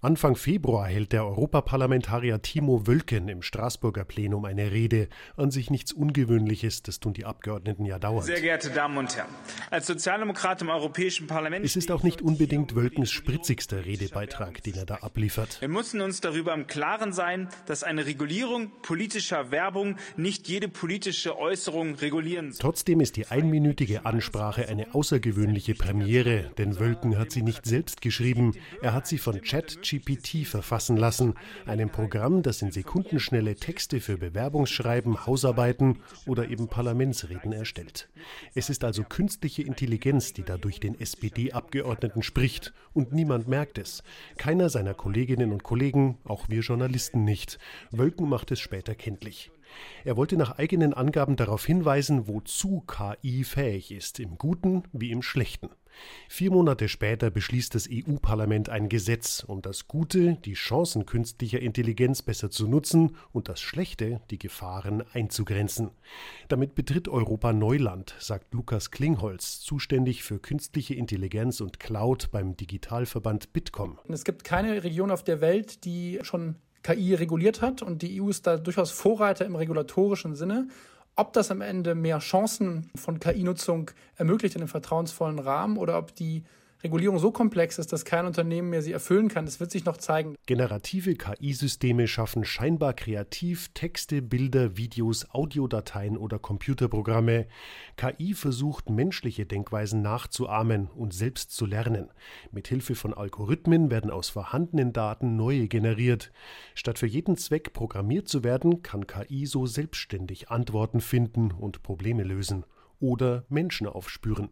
Anfang 0.00 0.36
Februar 0.36 0.86
hält 0.86 1.10
der 1.10 1.26
Europaparlamentarier 1.26 2.40
Timo 2.40 2.86
Wölken 2.86 3.28
im 3.28 3.42
Straßburger 3.42 4.04
Plenum 4.04 4.44
eine 4.44 4.70
Rede. 4.70 5.08
An 5.36 5.50
sich 5.50 5.70
nichts 5.70 5.92
Ungewöhnliches, 5.92 6.84
das 6.84 7.00
tun 7.00 7.14
die 7.14 7.24
Abgeordneten 7.24 7.84
ja 7.84 7.98
dauernd. 7.98 8.24
Sehr 8.24 8.40
geehrte 8.40 8.70
Damen 8.70 8.96
und 8.96 9.16
Herren, 9.16 9.28
als 9.72 9.88
Sozialdemokrat 9.88 10.62
im 10.62 10.68
Europäischen 10.68 11.26
Parlament. 11.26 11.64
Es 11.64 11.74
ist 11.74 11.90
auch 11.90 12.04
nicht 12.04 12.22
unbedingt 12.22 12.76
Wölkens 12.76 13.10
spritzigster 13.10 13.86
Redebeitrag, 13.86 14.62
den 14.62 14.74
er 14.74 14.86
da 14.86 14.94
abliefert. 14.98 15.60
Wir 15.60 15.66
müssen 15.66 16.00
uns 16.00 16.20
darüber 16.20 16.54
im 16.54 16.68
Klaren 16.68 17.12
sein, 17.12 17.48
dass 17.66 17.82
eine 17.82 18.06
Regulierung 18.06 18.70
politischer 18.82 19.50
Werbung 19.50 19.96
nicht 20.16 20.46
jede 20.46 20.68
politische 20.68 21.36
Äußerung 21.36 21.96
regulieren 21.96 22.52
soll. 22.52 22.60
Trotzdem 22.60 23.00
ist 23.00 23.16
die 23.16 23.26
einminütige 23.26 24.06
Ansprache 24.06 24.68
eine 24.68 24.94
außergewöhnliche 24.94 25.74
Premiere, 25.74 26.52
denn 26.56 26.78
Wölken 26.78 27.18
hat 27.18 27.32
sie 27.32 27.42
nicht 27.42 27.66
selbst 27.66 28.00
geschrieben. 28.00 28.52
Er 28.80 28.94
hat 28.94 29.08
sie 29.08 29.18
von 29.18 29.42
Chat 29.42 29.87
ChatGPT 29.88 30.46
verfassen 30.46 30.96
lassen, 30.96 31.34
einem 31.66 31.90
Programm, 31.90 32.42
das 32.42 32.60
in 32.62 32.70
Sekundenschnelle 32.70 33.56
Texte 33.56 34.00
für 34.00 34.18
Bewerbungsschreiben, 34.18 35.26
Hausarbeiten 35.26 36.00
oder 36.26 36.48
eben 36.48 36.68
Parlamentsreden 36.68 37.52
erstellt. 37.52 38.08
Es 38.54 38.68
ist 38.68 38.84
also 38.84 39.04
künstliche 39.04 39.62
Intelligenz, 39.62 40.32
die 40.32 40.42
da 40.42 40.58
durch 40.58 40.80
den 40.80 40.98
SPD-Abgeordneten 41.00 42.22
spricht 42.22 42.74
und 42.92 43.12
niemand 43.12 43.48
merkt 43.48 43.78
es. 43.78 44.02
Keiner 44.36 44.68
seiner 44.68 44.94
Kolleginnen 44.94 45.52
und 45.52 45.62
Kollegen, 45.62 46.18
auch 46.24 46.48
wir 46.48 46.60
Journalisten 46.60 47.24
nicht. 47.24 47.58
Wölken 47.90 48.28
macht 48.28 48.50
es 48.50 48.60
später 48.60 48.94
kenntlich. 48.94 49.50
Er 50.04 50.16
wollte 50.16 50.36
nach 50.36 50.58
eigenen 50.58 50.94
Angaben 50.94 51.36
darauf 51.36 51.64
hinweisen, 51.64 52.26
wozu 52.26 52.82
KI 52.86 53.44
fähig 53.44 53.92
ist, 53.92 54.18
im 54.18 54.38
Guten 54.38 54.84
wie 54.92 55.10
im 55.10 55.22
Schlechten. 55.22 55.68
Vier 56.28 56.50
Monate 56.50 56.88
später 56.88 57.30
beschließt 57.30 57.74
das 57.74 57.88
EU-Parlament 57.90 58.68
ein 58.68 58.88
Gesetz, 58.88 59.44
um 59.46 59.62
das 59.62 59.88
Gute, 59.88 60.36
die 60.44 60.54
Chancen 60.54 61.06
künstlicher 61.06 61.60
Intelligenz 61.60 62.22
besser 62.22 62.50
zu 62.50 62.68
nutzen 62.68 63.16
und 63.32 63.48
das 63.48 63.60
Schlechte, 63.60 64.20
die 64.30 64.38
Gefahren 64.38 65.02
einzugrenzen. 65.12 65.90
Damit 66.48 66.74
betritt 66.74 67.08
Europa 67.08 67.52
Neuland, 67.52 68.14
sagt 68.18 68.52
Lukas 68.52 68.90
Klingholz, 68.90 69.60
zuständig 69.60 70.22
für 70.22 70.38
künstliche 70.38 70.94
Intelligenz 70.94 71.60
und 71.60 71.80
Cloud 71.80 72.30
beim 72.30 72.56
Digitalverband 72.56 73.52
Bitkom. 73.52 73.98
Es 74.08 74.24
gibt 74.24 74.44
keine 74.44 74.84
Region 74.84 75.10
auf 75.10 75.24
der 75.24 75.40
Welt, 75.40 75.84
die 75.84 76.18
schon 76.22 76.56
KI 76.82 77.14
reguliert 77.14 77.60
hat 77.60 77.82
und 77.82 78.02
die 78.02 78.20
EU 78.20 78.28
ist 78.28 78.46
da 78.46 78.56
durchaus 78.56 78.90
Vorreiter 78.90 79.44
im 79.44 79.56
regulatorischen 79.56 80.34
Sinne. 80.34 80.68
Ob 81.18 81.32
das 81.32 81.50
am 81.50 81.62
Ende 81.62 81.96
mehr 81.96 82.20
Chancen 82.20 82.92
von 82.94 83.18
KI-Nutzung 83.18 83.90
ermöglicht 84.14 84.54
in 84.54 84.60
einem 84.60 84.68
vertrauensvollen 84.68 85.40
Rahmen 85.40 85.76
oder 85.76 85.98
ob 85.98 86.14
die 86.14 86.44
Regulierung 86.84 87.18
so 87.18 87.32
komplex 87.32 87.76
ist, 87.78 87.92
dass 87.92 88.04
kein 88.04 88.24
Unternehmen 88.24 88.70
mehr 88.70 88.82
sie 88.82 88.92
erfüllen 88.92 89.28
kann. 89.28 89.46
Das 89.46 89.58
wird 89.58 89.72
sich 89.72 89.84
noch 89.84 89.96
zeigen. 89.96 90.36
Generative 90.46 91.16
KI-Systeme 91.16 92.06
schaffen 92.06 92.44
scheinbar 92.44 92.94
kreativ 92.94 93.70
Texte, 93.74 94.22
Bilder, 94.22 94.76
Videos, 94.76 95.28
Audiodateien 95.30 96.16
oder 96.16 96.38
Computerprogramme. 96.38 97.48
KI 97.96 98.32
versucht, 98.34 98.90
menschliche 98.90 99.44
Denkweisen 99.44 100.02
nachzuahmen 100.02 100.88
und 100.94 101.12
selbst 101.12 101.50
zu 101.50 101.66
lernen. 101.66 102.10
Mithilfe 102.52 102.94
von 102.94 103.12
Algorithmen 103.12 103.90
werden 103.90 104.12
aus 104.12 104.28
vorhandenen 104.28 104.92
Daten 104.92 105.36
neue 105.36 105.66
generiert. 105.66 106.30
Statt 106.76 107.00
für 107.00 107.08
jeden 107.08 107.36
Zweck 107.36 107.72
programmiert 107.72 108.28
zu 108.28 108.44
werden, 108.44 108.82
kann 108.82 109.08
KI 109.08 109.46
so 109.46 109.66
selbstständig 109.66 110.50
Antworten 110.50 111.00
finden 111.00 111.50
und 111.50 111.82
Probleme 111.82 112.22
lösen 112.22 112.64
oder 113.00 113.44
Menschen 113.48 113.86
aufspüren. 113.86 114.48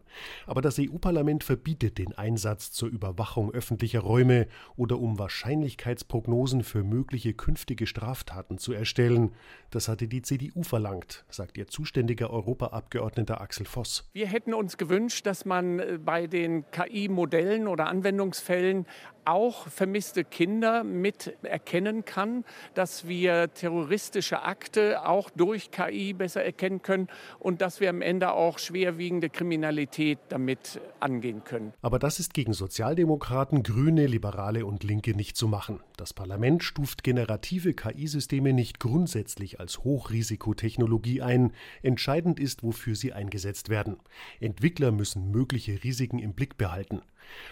Aber 0.47 0.61
das 0.61 0.79
EU-Parlament 0.79 1.45
verbietet 1.45 1.99
den 1.99 2.13
Einsatz 2.13 2.71
zur 2.73 2.89
Überwachung 2.89 3.51
öffentlicher 3.53 4.01
Räume 4.01 4.47
oder 4.77 4.99
um 4.99 5.19
Wahrscheinlichkeitsprognosen 5.19 6.63
für 6.63 6.83
mögliche 6.83 7.35
künftige 7.35 7.87
Straftaten 7.87 8.59
zu 8.59 8.73
erstellen. 8.73 9.33
Das 9.71 9.89
hatte 9.89 10.09
die 10.09 10.23
CDU 10.23 10.63
verlangt, 10.63 11.25
sagt 11.29 11.59
ihr 11.59 11.67
zuständiger 11.67 12.31
Europaabgeordneter 12.31 13.41
Axel 13.41 13.67
Voss. 13.67 14.09
Wir 14.13 14.27
hätten 14.27 14.55
uns 14.55 14.77
gewünscht, 14.77 15.27
dass 15.27 15.45
man 15.45 15.79
äh, 15.79 15.99
bei 16.03 16.27
den 16.27 16.65
KI-Modellen 16.71 17.69
oder 17.69 17.89
Anwendungsfällen 17.89 18.87
auch 19.27 19.69
vermisste 19.69 20.25
Kinder 20.25 20.85
mit 20.85 21.37
erkennen 21.43 22.05
kann, 22.05 22.45
dass 22.75 23.07
wir 23.09 23.53
terroristische 23.53 24.43
Akte 24.43 25.07
auch 25.07 25.31
durch 25.31 25.71
KI 25.71 26.13
besser 26.13 26.45
erkennen 26.45 26.83
können 26.83 27.09
und 27.39 27.61
dass 27.61 27.81
wir 27.81 27.91
am 27.91 28.03
Ende 28.03 28.33
auch 28.33 28.59
schwerwiegende 28.59 29.29
Kriminalität 29.29 30.19
damit 30.29 30.81
angehen 31.01 31.45
können. 31.45 31.73
Aber 31.83 31.99
das 31.99 32.21
ist 32.21 32.35
gegen 32.35 32.53
Sozialdemokraten, 32.53 33.63
Grüne, 33.63 34.07
Liberale 34.07 34.65
und 34.65 34.85
Linke 34.85 35.15
nicht 35.15 35.37
zu 35.37 35.49
machen. 35.49 35.81
Das 35.97 36.13
Parlament 36.13 36.63
stuft 36.63 37.05
generative 37.05 37.73
KI-Systeme 37.73 38.53
nicht 38.53 38.81
grundsätzlich 38.81 39.61
als 39.61 39.79
Hochrisikotechnologie 39.79 41.23
ein. 41.23 41.53
Entscheidend 41.83 42.39
ist, 42.39 42.63
wofür 42.63 42.95
sie 42.95 43.15
eingesetzt 43.15 43.71
werden. 43.71 43.97
Entwickler 44.39 44.93
müssen 44.93 45.31
mögliche 45.31 45.83
Risiken 45.85 46.19
im 46.19 46.35
Blick 46.35 46.59
behalten. 46.59 47.01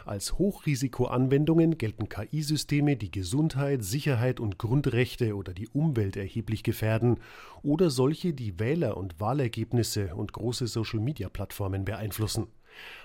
Als 0.05 0.39
Hochrisikoanwendungen 0.39 1.79
gelten 1.79 2.11
KI-Systeme, 2.11 2.97
die 2.97 3.11
Gesundheit, 3.11 3.83
Sicherheit 3.83 4.41
und 4.41 4.59
Grundrechte 4.59 5.37
oder 5.37 5.55
die 5.55 5.69
Umwelt 5.69 6.17
erheblich 6.17 6.63
gefährden 6.63 7.21
oder 7.63 7.89
solche, 7.89 8.35
die 8.35 8.61
Wähler 8.61 8.99
und 8.99 9.21
Wahlergebnisse 9.21 10.15
und 10.15 10.35
große 10.35 10.67
Social-Media-Plattformen 10.67 11.87
beeinflussen. 11.87 12.49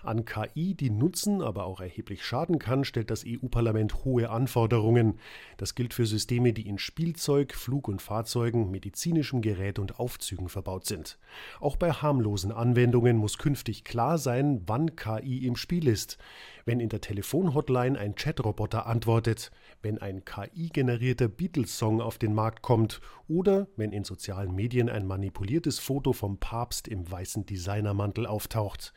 An 0.04 0.26
KI, 0.26 0.76
die 0.76 0.90
nutzen, 0.90 1.42
aber 1.42 1.66
auch 1.66 1.82
erheblich 1.82 2.26
schaden 2.26 2.60
kann, 2.60 2.84
stellt 2.84 3.12
das 3.12 3.24
EU-Parlament 3.26 4.06
hohe 4.06 4.30
Anforderungen. 4.30 5.20
Das 5.58 5.76
gilt 5.76 5.94
für 5.94 6.06
Systeme, 6.06 6.54
die 6.54 6.68
in 6.68 6.78
Spielzeug, 6.78 7.54
Flug- 7.54 7.88
und 7.88 8.02
Fahrzeugen, 8.02 8.72
medizinischem 8.72 9.42
Gerät 9.42 9.80
und 9.80 10.00
Aufzügen 10.00 10.50
verbaut 10.50 10.86
sind. 10.86 11.18
Auch 11.60 11.76
bei 11.76 11.92
harmlosen 11.92 12.52
Anwendungen 12.52 13.18
muss 13.18 13.38
künftig 13.38 13.84
klar 13.84 14.18
sein, 14.18 14.62
wann 14.66 14.96
KI 14.96 15.46
im 15.46 15.56
Spiel 15.56 15.88
ist. 15.88 16.18
Wenn 16.66 16.80
in 16.80 16.90
der 16.90 17.02
Telefonhotline 17.02 17.98
ein 17.98 18.16
Chatroboter 18.16 18.86
antwortet, 18.86 19.52
wenn 19.82 19.98
ein 19.98 20.26
KI-generierter 20.26 21.28
Beatles-Song 21.28 22.02
auf 22.02 22.18
den 22.18 22.34
Markt 22.34 22.62
kommt 22.62 23.02
oder 23.28 23.68
wenn 23.76 23.92
in 23.92 24.04
sozialen 24.04 24.54
Medien 24.54 24.90
ein 24.90 25.06
manipuliertes 25.06 25.80
Foto 25.80 26.14
vom 26.14 26.38
Papst 26.38 26.88
im 26.88 27.10
weißen 27.10 27.46
Designermantel 27.46 28.26
auftaucht. 28.26 28.94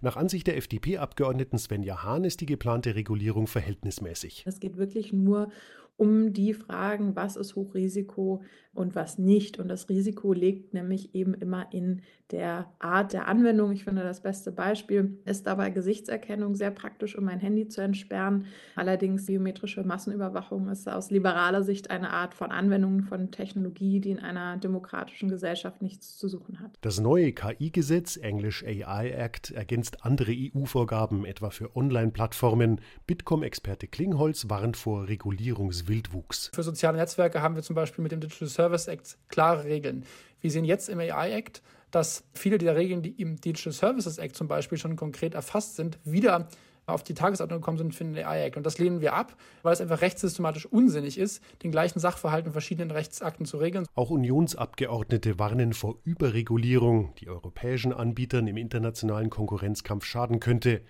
Nach 0.00 0.16
Ansicht 0.16 0.46
der 0.46 0.56
FDP-Abgeordneten 0.56 1.58
Svenja 1.58 2.02
Hahn 2.02 2.24
ist 2.24 2.40
die 2.40 2.46
geplante 2.46 2.94
Regulierung 2.94 3.46
verhältnismäßig. 3.46 4.44
Es 4.46 4.60
geht 4.60 4.76
wirklich 4.76 5.12
nur 5.12 5.48
um 5.96 6.32
die 6.32 6.52
Fragen, 6.52 7.16
was 7.16 7.36
ist 7.36 7.56
Hochrisiko 7.56 8.42
und 8.74 8.94
was 8.94 9.18
nicht. 9.18 9.58
Und 9.58 9.68
das 9.68 9.88
Risiko 9.88 10.32
liegt 10.32 10.74
nämlich 10.74 11.14
eben 11.14 11.34
immer 11.34 11.72
in 11.72 12.02
der 12.30 12.70
Art 12.80 13.12
der 13.12 13.28
Anwendung. 13.28 13.72
Ich 13.72 13.84
finde, 13.84 14.02
das 14.02 14.20
beste 14.20 14.50
Beispiel 14.52 15.18
ist 15.24 15.46
dabei 15.46 15.70
Gesichtserkennung 15.70 16.54
sehr 16.54 16.72
praktisch, 16.72 17.16
um 17.16 17.24
mein 17.24 17.38
Handy 17.38 17.68
zu 17.68 17.80
entsperren. 17.80 18.46
Allerdings 18.74 19.26
biometrische 19.26 19.84
Massenüberwachung 19.84 20.68
ist 20.68 20.88
aus 20.88 21.10
liberaler 21.10 21.62
Sicht 21.62 21.90
eine 21.90 22.10
Art 22.10 22.34
von 22.34 22.50
Anwendung 22.50 23.02
von 23.02 23.30
Technologie, 23.30 24.00
die 24.00 24.10
in 24.10 24.18
einer 24.18 24.56
demokratischen 24.56 25.28
Gesellschaft 25.28 25.82
nichts 25.82 26.18
zu 26.18 26.28
suchen 26.28 26.60
hat. 26.60 26.76
Das 26.80 27.00
neue 27.00 27.32
KI-Gesetz, 27.32 28.16
Englisch 28.16 28.64
AI 28.64 29.10
Act, 29.10 29.52
ergänzt 29.52 30.04
andere 30.04 30.32
EU-Vorgaben, 30.32 31.24
etwa 31.24 31.50
für 31.50 31.76
Online-Plattformen. 31.76 32.80
Bitkom-Experte 33.06 33.86
Klingholz 33.86 34.50
warnt 34.50 34.76
vor 34.76 35.08
Regulierungs 35.08 35.85
Wildwuchs. 35.88 36.50
Für 36.54 36.62
soziale 36.62 36.98
Netzwerke 36.98 37.42
haben 37.42 37.54
wir 37.54 37.62
zum 37.62 37.76
Beispiel 37.76 38.02
mit 38.02 38.12
dem 38.12 38.20
Digital 38.20 38.48
Service 38.48 38.88
Act 38.88 39.16
klare 39.28 39.64
Regeln. 39.64 40.04
Wir 40.40 40.50
sehen 40.50 40.64
jetzt 40.64 40.88
im 40.88 40.98
AI 40.98 41.32
Act, 41.32 41.62
dass 41.90 42.24
viele 42.34 42.58
der 42.58 42.76
Regeln, 42.76 43.02
die 43.02 43.10
im 43.20 43.40
Digital 43.40 43.72
Services 43.72 44.18
Act 44.18 44.36
zum 44.36 44.48
Beispiel 44.48 44.78
schon 44.78 44.96
konkret 44.96 45.34
erfasst 45.34 45.76
sind, 45.76 45.98
wieder 46.04 46.48
auf 46.86 47.02
die 47.02 47.14
Tagesordnung 47.14 47.60
gekommen 47.60 47.78
sind 47.78 47.94
für 47.94 48.04
den 48.04 48.16
AI-Act. 48.16 48.56
Und 48.56 48.64
das 48.64 48.78
lehnen 48.78 49.00
wir 49.00 49.14
ab, 49.14 49.36
weil 49.62 49.72
es 49.72 49.80
einfach 49.80 50.00
rechtssystematisch 50.00 50.66
unsinnig 50.66 51.18
ist, 51.18 51.42
den 51.62 51.72
gleichen 51.72 51.98
Sachverhalt 51.98 52.46
in 52.46 52.52
verschiedenen 52.52 52.92
Rechtsakten 52.92 53.44
zu 53.44 53.58
regeln. 53.58 53.86
Auch 53.94 54.10
Unionsabgeordnete 54.10 55.38
warnen 55.38 55.72
vor 55.72 55.98
Überregulierung, 56.04 57.12
die 57.16 57.28
europäischen 57.28 57.92
Anbietern 57.92 58.46
im 58.46 58.56
internationalen 58.56 59.30
Konkurrenzkampf 59.30 60.04
schaden 60.04 60.38
könnte. 60.38 60.82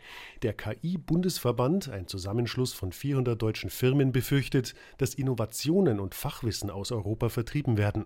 Der 0.42 0.52
KI-Bundesverband, 0.52 1.88
ein 1.88 2.06
Zusammenschluss 2.06 2.74
von 2.74 2.92
400 2.92 3.40
deutschen 3.40 3.70
Firmen, 3.70 4.12
befürchtet, 4.12 4.74
dass 4.98 5.14
Innovationen 5.14 5.98
und 5.98 6.14
Fachwissen 6.14 6.70
aus 6.70 6.92
Europa 6.92 7.30
vertrieben 7.30 7.78
werden. 7.78 8.04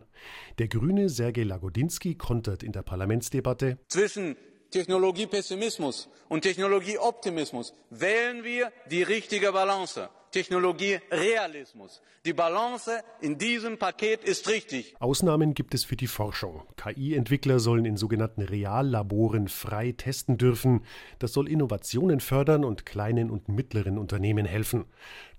Der 0.59 0.69
Grüne 0.69 1.09
Sergej 1.09 1.45
Lagodinsky 1.45 2.15
kontert 2.15 2.63
in 2.63 2.73
der 2.73 2.83
Parlamentsdebatte. 2.83 3.79
Zwischen 3.89 4.37
Technologiepessimismus 4.71 6.09
und 6.29 6.43
Technologieoptimismus 6.43 7.75
wählen 7.91 8.45
wir 8.45 8.73
die 8.91 9.03
richtige 9.03 9.53
Balance. 9.53 10.09
Technologierealismus. 10.31 12.01
Die 12.25 12.35
Balance 12.35 13.03
in 13.21 13.39
diesem 13.39 13.79
Paket 13.79 14.23
ist 14.25 14.49
richtig. 14.49 14.95
Ausnahmen 15.01 15.55
gibt 15.55 15.75
es 15.75 15.85
für 15.85 15.97
die 15.97 16.07
Forschung. 16.07 16.63
KI-Entwickler 16.77 17.59
sollen 17.59 17.87
in 17.87 17.97
sogenannten 17.97 18.43
Reallaboren 18.43 19.49
frei 19.49 19.93
testen 19.93 20.37
dürfen. 20.37 20.85
Das 21.19 21.33
soll 21.33 21.49
Innovationen 21.49 22.21
fördern 22.21 22.65
und 22.65 22.85
kleinen 22.85 23.31
und 23.31 23.49
mittleren 23.49 23.97
Unternehmen 23.99 24.45
helfen. 24.45 24.85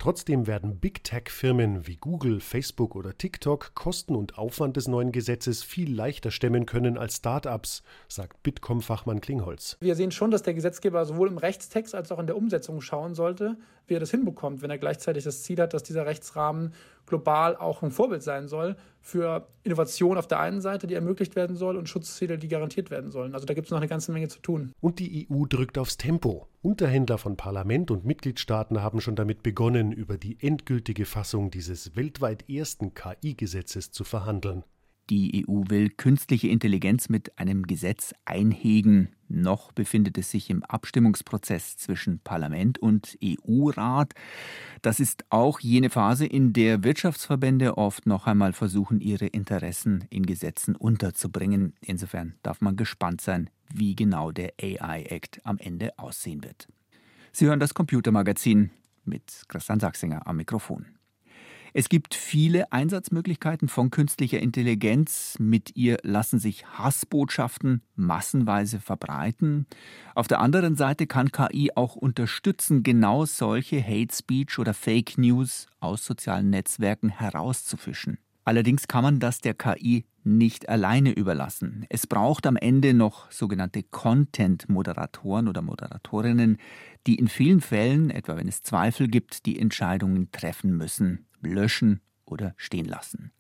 Trotzdem 0.02 0.48
werden 0.48 0.80
Big 0.80 1.04
Tech-Firmen 1.04 1.86
wie 1.86 1.96
Google, 1.96 2.40
Facebook 2.40 2.96
oder 2.96 3.16
TikTok 3.16 3.76
Kosten 3.76 4.16
und 4.16 4.36
Aufwand 4.36 4.76
des 4.76 4.88
neuen 4.88 5.12
Gesetzes 5.12 5.62
viel 5.62 5.94
leichter 5.94 6.32
stemmen 6.32 6.66
können 6.66 6.98
als 6.98 7.18
Start-ups, 7.18 7.84
sagt 8.08 8.42
Bitkom-Fachmann 8.42 9.22
Klingholz. 9.22 9.78
Wir 9.80 9.94
sehen 9.94 10.10
schon, 10.10 10.32
dass 10.32 10.42
der 10.42 10.56
Gesetzgeber 10.56 11.06
sowohl 11.06 11.28
im 11.28 11.38
Rechtstext 11.38 11.94
als 11.94 12.12
auch 12.12 12.18
in 12.18 12.26
der 12.26 12.36
Umsetzung 12.36 12.82
schauen 12.82 13.14
sollte, 13.14 13.58
wie 13.86 13.94
er 13.94 14.00
das 14.00 14.10
hinbekommt, 14.10 14.64
wenn 14.64 14.72
er 14.72 14.80
gleichzeitig 14.80 15.24
das 15.24 15.44
Ziel 15.44 15.60
hat, 15.62 15.76
dass 15.76 15.84
dieser 15.84 16.08
Rechtsrahmen 16.08 16.74
global 17.12 17.58
auch 17.58 17.84
ein 17.84 17.92
Vorbild 17.92 18.24
sein 18.24 18.48
soll 18.48 18.76
für 19.02 19.48
Innovation 19.64 20.18
auf 20.18 20.28
der 20.28 20.40
einen 20.40 20.62
Seite, 20.62 20.88
die 20.88 20.94
ermöglicht 20.94 21.36
werden 21.36 21.56
soll, 21.56 21.76
und 21.76 21.90
Schutzziele, 21.90 22.38
die 22.38 22.48
garantiert 22.48 22.90
werden 22.90 23.12
sollen. 23.12 23.34
Also 23.34 23.46
da 23.46 23.54
gibt 23.54 23.68
es 23.68 23.72
noch 23.72 23.78
eine 23.78 23.88
ganze 23.88 24.12
Menge 24.12 24.30
zu 24.30 24.40
tun. 24.40 24.72
Und 24.80 25.00
die 25.00 25.28
EU 25.30 25.46
drückt 25.46 25.78
aufs 25.78 25.98
Tempo. 25.98 26.48
Unterhändler 26.62 27.18
von 27.18 27.36
Parlament 27.36 27.92
und 27.92 28.06
Mitgliedstaaten 28.06 28.82
haben 28.82 29.02
schon 29.02 29.16
damit 29.16 29.44
begonnen, 29.44 29.92
über 29.92 30.18
die 30.18 30.38
endgültige 30.40 31.06
Fassung 31.06 31.52
dieses 31.52 31.96
weltweit 31.96 32.50
ersten 32.50 32.94
KI-Gesetzes 32.94 33.92
zu 33.92 34.04
verhandeln. 34.04 34.64
Die 35.10 35.46
EU 35.46 35.64
will 35.68 35.90
künstliche 35.90 36.48
Intelligenz 36.48 37.10
mit 37.10 37.38
einem 37.38 37.68
Gesetz 37.68 38.14
einhegen. 38.24 39.10
Noch 39.28 39.72
befindet 39.72 40.18
es 40.18 40.32
sich 40.32 40.50
im 40.50 40.64
Abstimmungsprozess 40.64 41.78
zwischen 41.78 42.20
Parlament 42.20 42.80
und 42.80 43.18
EU-Rat. 43.24 44.14
Das 44.82 45.00
ist 45.00 45.26
auch 45.30 45.60
jene 45.60 45.90
Phase, 45.90 46.26
in 46.26 46.54
der 46.54 46.84
Wirtschaftsverbände 46.84 47.78
oft 47.78 48.06
noch 48.06 48.28
einmal 48.28 48.54
versuchen, 48.54 49.02
ihre 49.02 49.28
Interessen 49.28 50.06
in 50.10 50.26
Gesetzen 50.26 50.76
unterzubringen. 50.76 51.74
Insofern 51.82 52.36
darf 52.44 52.62
man 52.62 52.76
gespannt 52.76 53.22
sein, 53.22 53.50
wie 53.74 53.96
genau 53.96 54.32
der 54.32 54.54
AI-Act 54.62 55.42
am 55.46 55.58
Ende 55.58 55.98
aussehen 55.98 56.44
wird. 56.44 56.68
Sie 57.32 57.46
hören 57.46 57.60
das 57.60 57.74
Computermagazin 57.74 58.72
mit 59.06 59.44
Christian 59.48 59.80
Sachsinger 59.80 60.28
am 60.28 60.38
Mikrofon. 60.38 60.86
Es 61.74 61.88
gibt 61.88 62.16
viele 62.16 62.74
Einsatzmöglichkeiten 62.74 63.70
von 63.70 63.92
künstlicher 63.92 64.42
Intelligenz. 64.42 65.38
Mit 65.40 65.78
ihr 65.78 66.00
lassen 66.04 66.38
sich 66.38 66.66
Hassbotschaften 66.66 67.82
massenweise 67.96 68.82
verbreiten. 68.82 69.68
Auf 70.14 70.28
der 70.28 70.42
anderen 70.42 70.76
Seite 70.76 71.08
kann 71.08 71.32
KI 71.32 71.72
auch 71.74 71.96
unterstützen, 71.96 72.84
genau 72.84 73.26
solche 73.26 73.82
Hate 73.82 74.14
Speech 74.14 74.60
oder 74.60 74.74
Fake 74.74 75.18
News 75.18 75.68
aus 75.80 76.06
sozialen 76.06 76.50
Netzwerken 76.50 77.08
herauszufischen. 77.08 78.18
Allerdings 78.44 78.90
kann 78.90 79.04
man 79.04 79.20
das 79.22 79.40
der 79.40 79.54
KI 79.54 80.04
nicht 80.26 80.68
alleine 80.68 81.12
überlassen. 81.14 81.86
Es 81.88 82.06
braucht 82.06 82.48
am 82.48 82.58
Ende 82.58 82.94
noch 82.94 83.32
sogenannte 83.32 83.82
Content-Moderatoren 83.82 85.48
oder 85.48 85.62
Moderatorinnen, 85.62 86.58
die 87.08 87.16
in 87.16 87.30
vielen 87.30 87.62
Fällen, 87.62 88.10
etwa 88.10 88.36
wenn 88.36 88.50
es 88.50 88.62
Zweifel 88.62 89.08
gibt, 89.08 89.46
die 89.46 89.58
Entscheidungen 89.58 90.32
treffen 90.34 90.76
müssen 90.76 91.26
löschen 91.42 92.02
oder 92.26 92.54
stehen 92.58 92.86
lassen. 92.86 93.32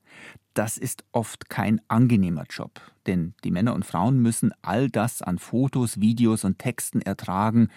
Das 0.53 0.77
ist 0.77 1.05
oft 1.13 1.50
kein 1.50 1.81
angenehmer 1.88 2.43
Job, 2.50 2.81
denn 3.08 3.34
die 3.43 3.51
Männer 3.51 3.74
und 3.74 3.86
Frauen 3.86 4.22
müssen 4.22 4.51
all 4.62 4.89
das 4.89 5.22
an 5.22 5.39
Fotos, 5.39 6.01
Videos 6.01 6.43
und 6.43 6.60
Texten 6.60 7.01
ertragen, 7.01 7.70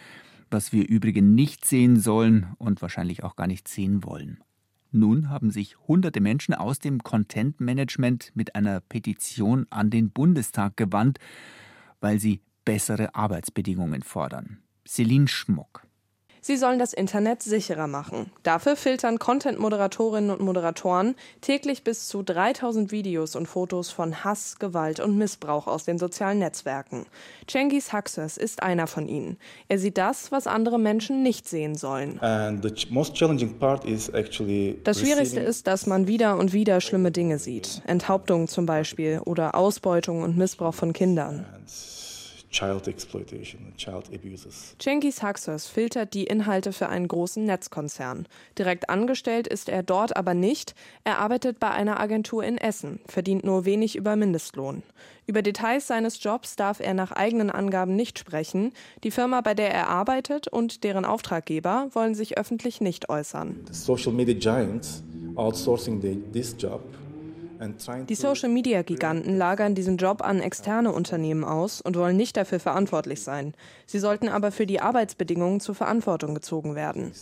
was 0.51 0.73
wir 0.73 0.89
übrigens 0.89 1.35
nicht 1.35 1.65
sehen 1.65 1.99
sollen 1.99 2.55
und 2.59 2.83
wahrscheinlich 2.83 3.23
auch 3.23 3.37
gar 3.37 3.47
nicht 3.47 3.69
sehen 3.69 4.05
wollen. 4.05 4.43
Nun 4.91 5.29
haben 5.29 5.51
sich 5.51 5.77
hunderte 5.89 6.21
Menschen 6.21 6.55
aus 6.55 6.79
dem 6.79 7.03
Content 7.03 7.61
Management 7.61 8.31
mit 8.35 8.55
einer 8.55 8.81
Petition 8.81 9.67
an 9.71 9.91
den 9.91 10.11
Bundestag 10.11 10.77
gewandt, 10.77 11.19
weil 12.01 12.21
sie 12.21 12.43
bessere 12.65 13.15
Arbeitsbedingungen 13.15 14.03
fordern. 14.03 14.59
Celine 14.87 15.27
Schmuck. 15.27 15.87
Sie 16.47 16.59
sollen 16.59 16.79
das 16.79 16.93
Internet 16.93 17.43
sicherer 17.43 17.87
machen. 17.87 18.31
Dafür 18.43 18.77
filtern 18.77 19.19
Content-Moderatorinnen 19.19 20.31
und 20.31 20.43
Moderatoren 20.43 21.15
täglich 21.41 21.85
bis 21.85 22.07
zu 22.07 22.23
3000 22.23 22.93
Videos 22.93 23.35
und 23.35 23.47
Fotos 23.47 23.91
von 23.91 24.25
Hass, 24.25 24.59
Gewalt 24.59 25.01
und 25.01 25.17
Missbrauch 25.17 25.67
aus 25.67 25.87
den 25.87 25.97
sozialen 25.97 26.41
Netzwerken. 26.41 27.07
Cengiz 27.47 27.95
Haxes 27.95 28.37
ist 28.37 28.63
einer 28.63 28.87
von 28.87 29.09
ihnen. 29.09 29.39
Er 29.69 29.79
sieht 29.79 29.97
das, 29.97 30.33
was 30.33 30.47
andere 30.47 30.79
Menschen 30.79 31.23
nicht 31.23 31.49
sehen 31.49 31.77
sollen. 31.77 32.21
Das 34.85 35.01
Schwierigste 35.01 35.41
ist, 35.41 35.67
dass 35.67 35.87
man 35.87 36.07
wieder 36.07 36.37
und 36.37 36.53
wieder 36.53 36.83
schlimme 36.83 37.11
Dinge 37.11 37.39
sieht. 37.39 37.81
Enthauptungen 37.87 38.49
zum 38.49 38.67
Beispiel 38.67 39.23
oder 39.25 39.55
Ausbeutung 39.55 40.21
und 40.21 40.37
Missbrauch 40.37 40.75
von 40.75 40.93
Kindern. 40.93 41.47
Child 42.55 42.87
Exploitation 42.87 43.61
and 43.67 43.77
Child 43.77 44.15
Abuses. 44.15 44.77
Cengiz 44.79 45.23
Haxos 45.23 45.67
filtert 45.67 46.15
die 46.15 46.23
Inhalte 46.23 46.73
für 46.73 46.89
einen 46.89 47.09
großen 47.09 47.45
Netzkonzern. 47.45 48.29
Direkt 48.57 48.89
angestellt 48.89 49.49
ist 49.49 49.69
er 49.69 49.83
dort 49.83 50.17
aber 50.17 50.35
nicht. 50.35 50.77
Er 51.03 51.19
arbeitet 51.19 51.59
bei 51.59 51.73
einer 51.73 51.99
Agentur 51.99 52.45
in 52.45 52.57
Essen, 52.57 53.01
verdient 53.09 53.43
nur 53.43 53.65
wenig 53.65 53.97
über 53.97 54.15
Mindestlohn. 54.15 54.85
Über 55.27 55.43
Details 55.43 55.89
seines 55.89 56.23
Jobs 56.23 56.55
darf 56.55 56.79
er 56.79 56.95
nach 56.95 57.11
eigenen 57.11 57.51
Angaben 57.51 57.97
nicht 57.97 58.21
sprechen. 58.21 58.73
Die 59.03 59.11
Firma, 59.11 59.41
bei 59.41 59.55
der 59.55 59.75
er 59.75 59.89
arbeitet 59.89 60.47
und 60.47 60.85
deren 60.85 61.05
Auftraggeber 61.05 61.89
wollen 61.93 62.15
sich 62.15 62.39
öffentlich 62.39 62.81
nicht 62.81 63.09
äußern. 63.09 63.65
The 63.67 63.75
social 63.75 64.13
media 64.13 64.35
giants 64.35 65.03
outsourcing 65.35 66.01
this 66.33 66.55
job 66.57 66.83
die 68.09 68.15
Social-Media-Giganten 68.15 69.37
lagern 69.37 69.75
diesen 69.75 69.97
Job 69.97 70.23
an 70.23 70.41
externe 70.41 70.93
Unternehmen 70.93 71.45
aus 71.45 71.81
und 71.81 71.97
wollen 71.97 72.17
nicht 72.17 72.37
dafür 72.37 72.61
verantwortlich 72.61 73.23
sein. 73.23 73.55
Sie 73.87 73.99
sollten 73.99 74.29
aber 74.29 74.53
für 74.53 74.67
die 74.67 74.81
Arbeitsbedingungen 74.81 75.61
zur 75.61 75.75
Verantwortung 75.75 76.35
gezogen 76.35 76.75
werden. 76.75 77.13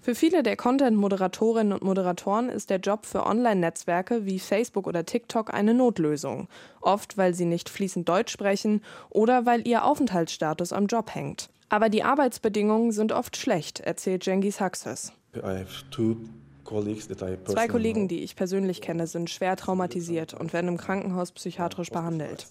Für 0.00 0.14
viele 0.14 0.42
der 0.42 0.56
Content-Moderatorinnen 0.56 1.72
und 1.72 1.82
Moderatoren 1.82 2.48
ist 2.48 2.70
der 2.70 2.78
Job 2.78 3.06
für 3.06 3.26
Online-Netzwerke 3.26 4.26
wie 4.26 4.38
Facebook 4.38 4.86
oder 4.86 5.04
TikTok 5.04 5.54
eine 5.54 5.74
Notlösung. 5.74 6.48
Oft, 6.80 7.16
weil 7.16 7.34
sie 7.34 7.44
nicht 7.44 7.68
fließend 7.68 8.08
Deutsch 8.08 8.32
sprechen 8.32 8.82
oder 9.10 9.46
weil 9.46 9.66
ihr 9.66 9.84
Aufenthaltsstatus 9.84 10.72
am 10.72 10.86
Job 10.86 11.14
hängt. 11.14 11.50
Aber 11.68 11.88
die 11.88 12.02
Arbeitsbedingungen 12.02 12.92
sind 12.92 13.12
oft 13.12 13.36
schlecht, 13.36 13.80
erzählt 13.80 14.24
Jengis 14.26 14.60
Haxes. 14.60 15.12
Zwei 16.64 17.68
Kollegen, 17.68 18.08
die 18.08 18.22
ich 18.24 18.34
persönlich 18.34 18.80
kenne, 18.80 19.06
sind 19.06 19.30
schwer 19.30 19.56
traumatisiert 19.56 20.34
und 20.34 20.52
werden 20.52 20.68
im 20.68 20.76
Krankenhaus 20.76 21.32
psychiatrisch 21.32 21.90
behandelt. 21.90 22.46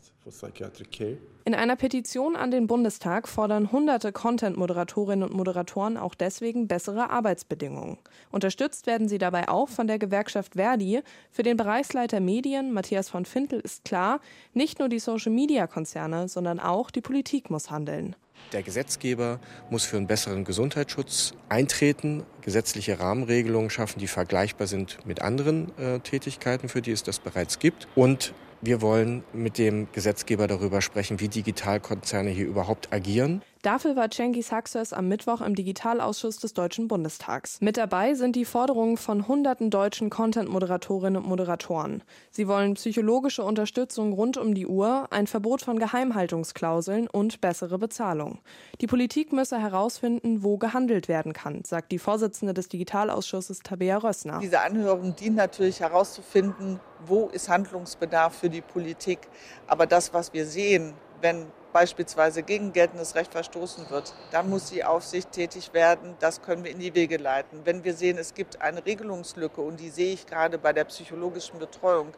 In 1.44 1.54
einer 1.54 1.76
Petition 1.76 2.36
an 2.36 2.50
den 2.50 2.66
Bundestag 2.66 3.28
fordern 3.28 3.72
hunderte 3.72 4.12
Content-Moderatorinnen 4.12 5.28
und 5.30 5.36
Moderatoren 5.36 5.98
auch 5.98 6.16
deswegen 6.16 6.68
bessere 6.68 7.10
Arbeitsbedingungen. 7.10 7.98
Unterstützt 8.32 8.88
werden 8.88 9.08
sie 9.08 9.20
dabei 9.20 9.50
auch 9.50 9.70
von 9.70 9.86
der 9.86 10.00
Gewerkschaft 10.00 10.54
Verdi. 10.56 11.02
Für 11.30 11.44
den 11.44 11.58
Bereichsleiter 11.58 12.20
Medien, 12.22 12.74
Matthias 12.74 13.10
von 13.10 13.26
Fintel, 13.26 13.60
ist 13.60 13.86
klar, 13.86 14.20
nicht 14.54 14.80
nur 14.80 14.90
die 14.90 15.00
Social-Media-Konzerne, 15.00 16.28
sondern 16.28 16.60
auch 16.60 16.90
die 16.90 17.02
Politik 17.02 17.50
muss 17.52 17.70
handeln. 17.70 18.16
Der 18.52 18.64
Gesetzgeber 18.64 19.40
muss 19.70 19.86
für 19.86 19.98
einen 19.98 20.08
besseren 20.08 20.46
Gesundheitsschutz 20.46 21.34
eintreten, 21.50 22.24
gesetzliche 22.42 23.00
Rahmenregelungen 23.00 23.70
schaffen, 23.70 24.00
die 24.00 24.08
vergleichbar 24.08 24.68
sind 24.68 25.00
mit 25.06 25.22
anderen 25.22 25.78
äh, 25.78 26.00
Tätigkeiten, 26.00 26.70
für 26.70 26.82
die 26.82 26.92
es 26.92 27.04
das 27.04 27.20
bereits 27.20 27.60
gibt. 27.60 27.88
Und 27.96 28.34
wir 28.62 28.82
wollen 28.82 29.24
mit 29.34 29.58
dem 29.58 29.88
Gesetzgeber 29.92 30.48
darüber 30.48 30.82
sprechen, 30.82 31.20
wie 31.20 31.28
Digitalkonzerne 31.28 32.30
hier 32.30 32.46
überhaupt 32.46 32.94
agieren. 32.94 33.42
Dafür 33.66 33.96
war 33.96 34.12
Cengiz 34.12 34.52
Haxes 34.52 34.94
am 34.94 35.08
Mittwoch 35.08 35.42
im 35.42 35.56
Digitalausschuss 35.56 36.38
des 36.38 36.54
Deutschen 36.54 36.88
Bundestags. 36.88 37.58
Mit 37.62 37.78
dabei 37.78 38.14
sind 38.14 38.36
die 38.36 38.46
Forderungen 38.46 38.96
von 38.96 39.28
hunderten 39.28 39.72
deutschen 39.72 40.12
Content-Moderatorinnen 40.12 41.24
und 41.24 41.28
Moderatoren. 41.28 42.04
Sie 42.30 42.48
wollen 42.48 42.76
psychologische 42.76 43.44
Unterstützung 43.44 44.14
rund 44.14 44.38
um 44.38 44.54
die 44.54 44.68
Uhr, 44.68 45.08
ein 45.10 45.26
Verbot 45.26 45.64
von 45.64 45.80
Geheimhaltungsklauseln 45.80 47.08
und 47.08 47.42
bessere 47.42 47.80
Bezahlung. 47.80 48.38
Die 48.82 48.86
Politik 48.86 49.34
müsse 49.34 49.60
herausfinden, 49.60 50.44
wo 50.44 50.58
gehandelt 50.58 51.08
werden 51.08 51.34
kann, 51.34 51.64
sagt 51.66 51.92
die 51.92 51.98
Vorsitzende 51.98 52.54
des 52.54 52.70
Digitalausschusses 52.70 53.62
Tabea 53.62 53.98
Rössner. 53.98 54.38
Diese 54.44 54.62
Anhörung 54.62 55.16
dient 55.16 55.38
natürlich 55.38 55.80
herauszufinden, 55.80 56.80
wo 57.08 57.30
ist 57.30 57.50
Handlungsbedarf 57.50 58.36
für 58.36 58.52
die 58.52 58.62
Politik. 58.62 59.22
Aber 59.66 59.88
das, 59.88 60.14
was 60.14 60.34
wir 60.34 60.46
sehen, 60.46 60.94
wenn 61.20 61.48
beispielsweise 61.76 62.42
gegen 62.42 62.72
geltendes 62.72 63.16
Recht 63.16 63.34
verstoßen 63.34 63.90
wird, 63.90 64.14
dann 64.32 64.50
muss 64.50 64.70
die 64.70 64.86
Aufsicht 64.86 65.34
tätig 65.34 65.74
werden. 65.74 66.16
Das 66.22 66.42
können 66.42 66.64
wir 66.64 66.72
in 66.72 66.80
die 66.80 66.96
Wege 66.96 67.18
leiten. 67.18 67.60
Wenn 67.66 67.84
wir 67.84 67.94
sehen, 67.94 68.18
es 68.18 68.34
gibt 68.34 68.62
eine 68.62 68.86
Regelungslücke, 68.86 69.60
und 69.60 69.82
die 69.82 69.90
sehe 69.90 70.14
ich 70.14 70.26
gerade 70.26 70.58
bei 70.58 70.72
der 70.72 70.86
psychologischen 70.86 71.60
Betreuung, 71.60 72.14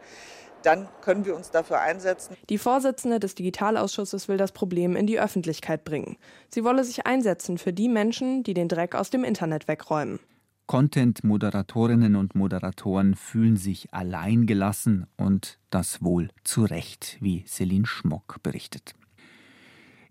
dann 0.62 0.88
können 1.02 1.26
wir 1.26 1.36
uns 1.36 1.50
dafür 1.50 1.82
einsetzen. 1.82 2.38
Die 2.52 2.60
Vorsitzende 2.60 3.20
des 3.20 3.34
Digitalausschusses 3.34 4.28
will 4.28 4.38
das 4.38 4.52
Problem 4.52 4.96
in 4.96 5.08
die 5.08 5.20
Öffentlichkeit 5.20 5.84
bringen. 5.84 6.17
Sie 6.54 6.63
wolle 6.63 6.84
sich 6.84 7.08
einsetzen 7.08 7.58
für 7.58 7.74
die 7.74 7.89
Menschen, 7.89 8.43
die 8.43 8.54
den 8.54 8.67
Dreck 8.67 8.93
aus 8.93 9.10
dem 9.10 9.24
Internet 9.24 9.67
wegräumen. 9.67 10.20
Content-Moderatorinnen 10.67 12.15
und 12.15 12.36
Moderatoren 12.36 13.15
fühlen 13.15 13.58
sich 13.58 13.91
alleingelassen 13.91 15.08
und 15.17 15.58
das 15.72 16.04
wohl 16.04 16.30
zu 16.43 16.63
Recht, 16.63 17.17
wie 17.22 17.43
Celine 17.48 17.88
Schmock 17.88 18.43
berichtet. 18.43 18.93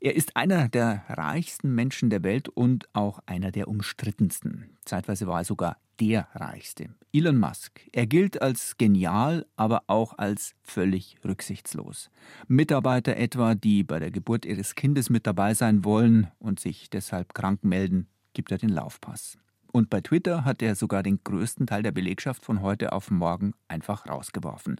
Er 0.07 0.15
ist 0.15 0.37
einer 0.37 0.69
der 0.69 1.03
reichsten 1.09 1.75
Menschen 1.75 2.11
der 2.11 2.23
Welt 2.23 2.49
und 2.49 2.89
auch 2.93 3.19
einer 3.27 3.51
der 3.51 3.67
umstrittensten. 3.67 4.77
Zeitweise 4.85 5.27
war 5.27 5.41
er 5.41 5.45
sogar 5.45 5.79
der 5.99 6.29
reichste. 6.33 6.91
Elon 7.13 7.39
Musk. 7.39 7.81
Er 7.91 8.07
gilt 8.07 8.41
als 8.41 8.79
genial, 8.79 9.47
aber 9.57 9.83
auch 9.89 10.17
als 10.17 10.55
völlig 10.63 11.17
rücksichtslos. 11.25 12.09
Mitarbeiter 12.47 13.17
etwa, 13.17 13.57
die 13.57 13.83
bei 13.83 13.99
der 13.99 14.13
Geburt 14.13 14.47
ihres 14.47 14.77
Kindes 14.77 15.11
mit 15.11 15.27
dabei 15.27 15.55
sein 15.55 15.85
wollen 15.85 16.29
und 16.39 16.61
sich 16.61 16.89
deshalb 16.89 17.35
krank 17.35 17.65
melden, 17.65 18.07
gibt 18.33 18.53
er 18.53 18.59
den 18.59 18.71
Laufpass. 18.71 19.39
Und 19.73 19.91
bei 19.91 20.03
Twitter 20.03 20.45
hat 20.45 20.63
er 20.63 20.77
sogar 20.77 21.03
den 21.03 21.19
größten 21.25 21.67
Teil 21.67 21.83
der 21.83 21.91
Belegschaft 21.91 22.45
von 22.45 22.63
heute 22.63 22.93
auf 22.93 23.11
morgen 23.11 23.55
einfach 23.67 24.07
rausgeworfen 24.07 24.77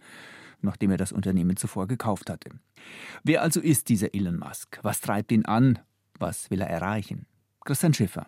nachdem 0.61 0.91
er 0.91 0.97
das 0.97 1.11
Unternehmen 1.11 1.57
zuvor 1.57 1.87
gekauft 1.87 2.29
hatte. 2.29 2.51
Wer 3.23 3.41
also 3.41 3.59
ist 3.59 3.89
dieser 3.89 4.13
Elon 4.13 4.37
Musk? 4.37 4.79
Was 4.81 5.01
treibt 5.01 5.31
ihn 5.31 5.45
an? 5.45 5.79
Was 6.19 6.49
will 6.49 6.61
er 6.61 6.69
erreichen? 6.69 7.25
Christian 7.63 7.93
Schiffer. 7.93 8.25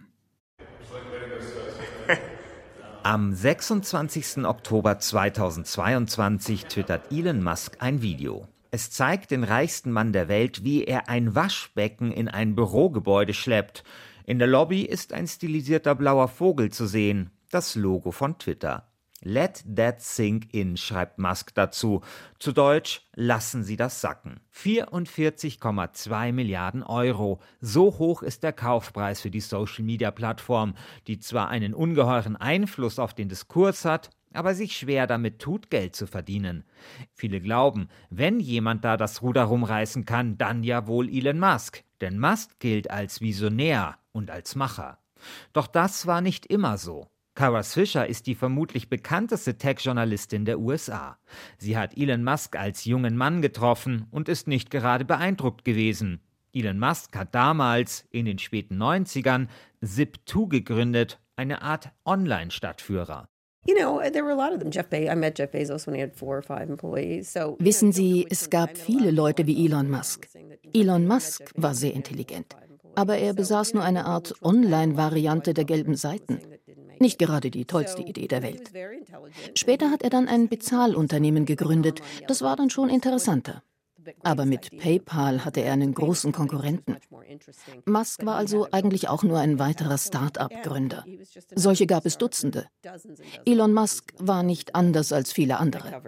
Am 3.03 3.33
26. 3.33 4.45
Oktober 4.45 4.99
2022 4.99 6.65
twittert 6.65 7.11
Elon 7.11 7.41
Musk 7.41 7.77
ein 7.79 8.01
Video. 8.01 8.47
Es 8.71 8.91
zeigt 8.91 9.31
den 9.31 9.43
reichsten 9.43 9.91
Mann 9.91 10.13
der 10.13 10.27
Welt, 10.27 10.63
wie 10.63 10.83
er 10.83 11.09
ein 11.09 11.33
Waschbecken 11.33 12.11
in 12.11 12.27
ein 12.27 12.55
Bürogebäude 12.55 13.33
schleppt. 13.33 13.83
In 14.25 14.37
der 14.37 14.47
Lobby 14.47 14.83
ist 14.83 15.11
ein 15.13 15.27
stilisierter 15.27 15.95
blauer 15.95 16.27
Vogel 16.27 16.71
zu 16.71 16.85
sehen, 16.85 17.31
das 17.49 17.75
Logo 17.75 18.11
von 18.11 18.37
Twitter. 18.37 18.88
Let 19.21 19.63
that 19.75 20.01
sink 20.01 20.53
in, 20.53 20.77
schreibt 20.77 21.19
Musk 21.19 21.53
dazu. 21.53 22.01
Zu 22.39 22.53
Deutsch, 22.53 23.01
lassen 23.15 23.63
Sie 23.63 23.75
das 23.75 23.99
sacken. 23.99 24.39
44,2 24.55 26.31
Milliarden 26.31 26.83
Euro. 26.83 27.39
So 27.59 27.97
hoch 27.97 28.23
ist 28.23 28.43
der 28.43 28.53
Kaufpreis 28.53 29.19
für 29.19 29.31
die 29.31 29.41
Social-Media-Plattform, 29.41 30.73
die 31.07 31.19
zwar 31.19 31.49
einen 31.49 31.73
ungeheuren 31.73 32.37
Einfluss 32.37 32.97
auf 32.97 33.13
den 33.13 33.27
Diskurs 33.27 33.83
hat, 33.83 34.09
aber 34.33 34.53
sich 34.53 34.77
schwer 34.77 35.07
damit 35.07 35.39
tut, 35.39 35.69
Geld 35.69 35.95
zu 35.95 36.07
verdienen. 36.07 36.63
Viele 37.13 37.41
glauben, 37.41 37.89
wenn 38.09 38.39
jemand 38.39 38.85
da 38.85 38.95
das 38.95 39.21
Ruder 39.21 39.43
rumreißen 39.43 40.05
kann, 40.05 40.37
dann 40.37 40.63
ja 40.63 40.87
wohl 40.87 41.09
Elon 41.09 41.39
Musk. 41.39 41.83
Denn 41.99 42.19
Musk 42.19 42.59
gilt 42.59 42.89
als 42.89 43.19
Visionär 43.19 43.97
und 44.13 44.31
als 44.31 44.55
Macher. 44.55 44.99
Doch 45.51 45.67
das 45.67 46.07
war 46.07 46.21
nicht 46.21 46.45
immer 46.45 46.77
so. 46.77 47.07
Karas 47.39 47.73
Fischer 47.73 48.05
ist 48.05 48.27
die 48.27 48.35
vermutlich 48.35 48.89
bekannteste 48.89 49.57
Tech-Journalistin 49.57 50.43
der 50.43 50.59
USA. 50.59 51.17
Sie 51.57 51.77
hat 51.77 51.97
Elon 51.97 52.21
Musk 52.21 52.57
als 52.57 52.83
jungen 52.83 53.15
Mann 53.15 53.41
getroffen 53.41 54.07
und 54.11 54.27
ist 54.27 54.49
nicht 54.49 54.69
gerade 54.69 55.05
beeindruckt 55.05 55.63
gewesen. 55.63 56.19
Elon 56.53 56.77
Musk 56.77 57.15
hat 57.15 57.33
damals, 57.33 58.05
in 58.11 58.25
den 58.25 58.39
späten 58.39 58.75
90ern, 58.75 59.47
Zip2 59.81 60.49
gegründet, 60.49 61.21
eine 61.37 61.61
Art 61.61 61.91
Online-Stadtführer. 62.03 63.29
Wissen 67.59 67.91
Sie, 67.93 68.27
es 68.29 68.49
gab 68.49 68.77
viele 68.77 69.11
Leute 69.11 69.47
wie 69.47 69.65
Elon 69.65 69.89
Musk. 69.89 70.27
Elon 70.73 71.07
Musk 71.07 71.53
war 71.55 71.73
sehr 71.73 71.93
intelligent, 71.93 72.57
aber 72.95 73.17
er 73.17 73.33
besaß 73.33 73.73
nur 73.73 73.83
eine 73.83 74.05
Art 74.05 74.33
Online-Variante 74.41 75.53
der 75.53 75.65
gelben 75.65 75.95
Seiten. 75.95 76.39
Nicht 76.99 77.17
gerade 77.17 77.49
die 77.49 77.65
tollste 77.65 78.01
Idee 78.01 78.27
der 78.27 78.43
Welt. 78.43 78.71
Später 79.55 79.89
hat 79.89 80.03
er 80.03 80.09
dann 80.09 80.27
ein 80.27 80.49
Bezahlunternehmen 80.49 81.45
gegründet. 81.45 82.01
Das 82.27 82.41
war 82.41 82.55
dann 82.55 82.69
schon 82.69 82.89
interessanter. 82.89 83.63
Aber 84.23 84.45
mit 84.45 84.77
PayPal 84.77 85.45
hatte 85.45 85.61
er 85.61 85.73
einen 85.73 85.93
großen 85.93 86.31
Konkurrenten. 86.31 86.97
Musk 87.85 88.25
war 88.25 88.35
also 88.35 88.67
eigentlich 88.71 89.07
auch 89.07 89.23
nur 89.23 89.39
ein 89.39 89.59
weiterer 89.59 89.97
Start-up-Gründer. 89.97 91.05
Solche 91.55 91.85
gab 91.85 92.05
es 92.05 92.17
Dutzende. 92.17 92.67
Elon 93.45 93.73
Musk 93.73 94.13
war 94.17 94.43
nicht 94.43 94.75
anders 94.75 95.13
als 95.13 95.31
viele 95.31 95.57
andere. 95.57 96.01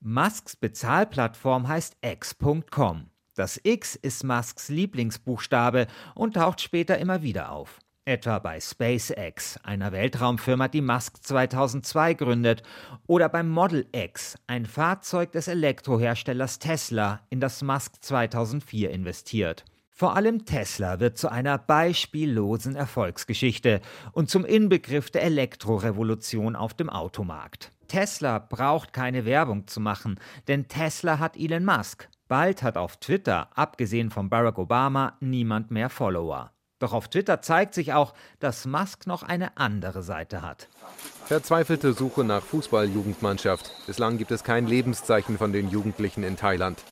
Musks 0.00 0.56
Bezahlplattform 0.56 1.68
heißt 1.68 1.96
X.com. 2.02 3.10
Das 3.34 3.60
X 3.62 3.94
ist 3.96 4.24
Musks 4.24 4.68
Lieblingsbuchstabe 4.68 5.86
und 6.14 6.34
taucht 6.34 6.60
später 6.60 6.98
immer 6.98 7.22
wieder 7.22 7.52
auf. 7.52 7.78
Etwa 8.04 8.38
bei 8.40 8.58
SpaceX, 8.58 9.58
einer 9.62 9.92
Weltraumfirma, 9.92 10.68
die 10.68 10.80
Musk 10.80 11.22
2002 11.22 12.14
gründet, 12.14 12.62
oder 13.06 13.28
beim 13.28 13.48
Model 13.48 13.86
X, 13.92 14.36
ein 14.46 14.66
Fahrzeug 14.66 15.32
des 15.32 15.48
Elektroherstellers 15.48 16.58
Tesla, 16.58 17.20
in 17.30 17.40
das 17.40 17.62
Musk 17.62 18.02
2004 18.02 18.90
investiert. 18.90 19.64
Vor 19.90 20.16
allem 20.16 20.46
Tesla 20.46 20.98
wird 20.98 21.18
zu 21.18 21.30
einer 21.30 21.58
beispiellosen 21.58 22.74
Erfolgsgeschichte 22.74 23.82
und 24.12 24.30
zum 24.30 24.46
Inbegriff 24.46 25.10
der 25.10 25.22
Elektrorevolution 25.22 26.56
auf 26.56 26.72
dem 26.72 26.88
Automarkt. 26.88 27.70
Tesla 27.86 28.38
braucht 28.38 28.94
keine 28.94 29.26
Werbung 29.26 29.66
zu 29.66 29.78
machen, 29.78 30.18
denn 30.48 30.68
Tesla 30.68 31.18
hat 31.18 31.36
Elon 31.36 31.66
Musk. 31.66 32.08
Bald 32.30 32.62
hat 32.62 32.76
auf 32.76 32.96
Twitter, 32.98 33.48
abgesehen 33.56 34.12
von 34.12 34.30
Barack 34.30 34.56
Obama, 34.56 35.16
niemand 35.18 35.72
mehr 35.72 35.90
Follower. 35.90 36.52
Doch 36.78 36.92
auf 36.92 37.08
Twitter 37.08 37.42
zeigt 37.42 37.74
sich 37.74 37.92
auch, 37.92 38.14
dass 38.38 38.66
Musk 38.66 39.08
noch 39.08 39.24
eine 39.24 39.56
andere 39.56 40.04
Seite 40.04 40.40
hat. 40.40 40.68
Verzweifelte 41.24 41.92
Suche 41.92 42.22
nach 42.22 42.44
Fußballjugendmannschaft. 42.44 43.72
Bislang 43.88 44.16
gibt 44.16 44.30
es 44.30 44.44
kein 44.44 44.68
Lebenszeichen 44.68 45.38
von 45.38 45.52
den 45.52 45.70
Jugendlichen 45.70 46.22
in 46.22 46.36
Thailand. 46.36 46.84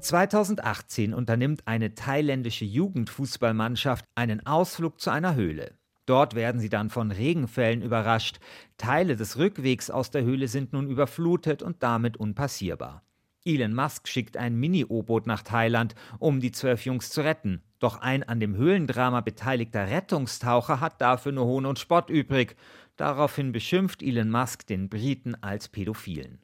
2018 0.00 1.12
unternimmt 1.12 1.66
eine 1.66 1.94
thailändische 1.94 2.64
Jugendfußballmannschaft 2.64 4.06
einen 4.14 4.46
Ausflug 4.46 4.98
zu 4.98 5.10
einer 5.10 5.34
Höhle. 5.34 5.74
Dort 6.06 6.34
werden 6.34 6.58
sie 6.58 6.70
dann 6.70 6.88
von 6.88 7.10
Regenfällen 7.10 7.82
überrascht. 7.82 8.40
Teile 8.78 9.16
des 9.16 9.36
Rückwegs 9.36 9.90
aus 9.90 10.10
der 10.10 10.24
Höhle 10.24 10.48
sind 10.48 10.72
nun 10.72 10.88
überflutet 10.88 11.62
und 11.62 11.82
damit 11.82 12.16
unpassierbar. 12.16 13.02
Elon 13.44 13.74
Musk 13.74 14.08
schickt 14.08 14.36
ein 14.36 14.56
Mini-U-Boot 14.56 15.26
nach 15.26 15.42
Thailand, 15.42 15.94
um 16.18 16.40
die 16.40 16.52
zwölf 16.52 16.84
Jungs 16.84 17.10
zu 17.10 17.22
retten. 17.22 17.62
Doch 17.78 18.00
ein 18.00 18.22
an 18.22 18.40
dem 18.40 18.56
Höhlendrama 18.56 19.22
beteiligter 19.22 19.88
Rettungstaucher 19.88 20.80
hat 20.80 21.00
dafür 21.00 21.32
nur 21.32 21.46
Hohn 21.46 21.66
und 21.66 21.78
Spott 21.78 22.10
übrig. 22.10 22.56
Daraufhin 22.96 23.52
beschimpft 23.52 24.02
Elon 24.02 24.30
Musk 24.30 24.66
den 24.66 24.90
Briten 24.90 25.34
als 25.42 25.68
Pädophilen. 25.68 26.42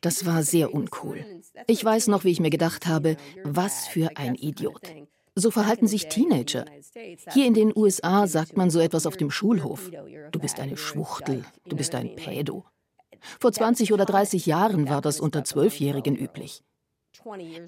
Das 0.00 0.26
war 0.26 0.42
sehr 0.42 0.74
uncool. 0.74 1.24
Ich 1.66 1.84
weiß 1.84 2.06
noch, 2.08 2.24
wie 2.24 2.30
ich 2.30 2.40
mir 2.40 2.50
gedacht 2.50 2.86
habe, 2.86 3.16
was 3.44 3.86
für 3.88 4.16
ein 4.16 4.34
Idiot. 4.34 4.92
So 5.34 5.50
verhalten 5.50 5.86
sich 5.86 6.08
Teenager. 6.08 6.66
Hier 7.32 7.46
in 7.46 7.54
den 7.54 7.72
USA 7.74 8.26
sagt 8.26 8.56
man 8.56 8.70
so 8.70 8.80
etwas 8.80 9.06
auf 9.06 9.16
dem 9.16 9.30
Schulhof. 9.30 9.90
Du 10.30 10.38
bist 10.38 10.60
eine 10.60 10.76
Schwuchtel, 10.76 11.44
du 11.68 11.76
bist 11.76 11.94
ein 11.94 12.14
Pädo. 12.16 12.64
Vor 13.40 13.52
20 13.52 13.92
oder 13.92 14.04
30 14.04 14.46
Jahren 14.46 14.88
war 14.88 15.00
das 15.00 15.20
unter 15.20 15.44
Zwölfjährigen 15.44 16.16
üblich. 16.16 16.62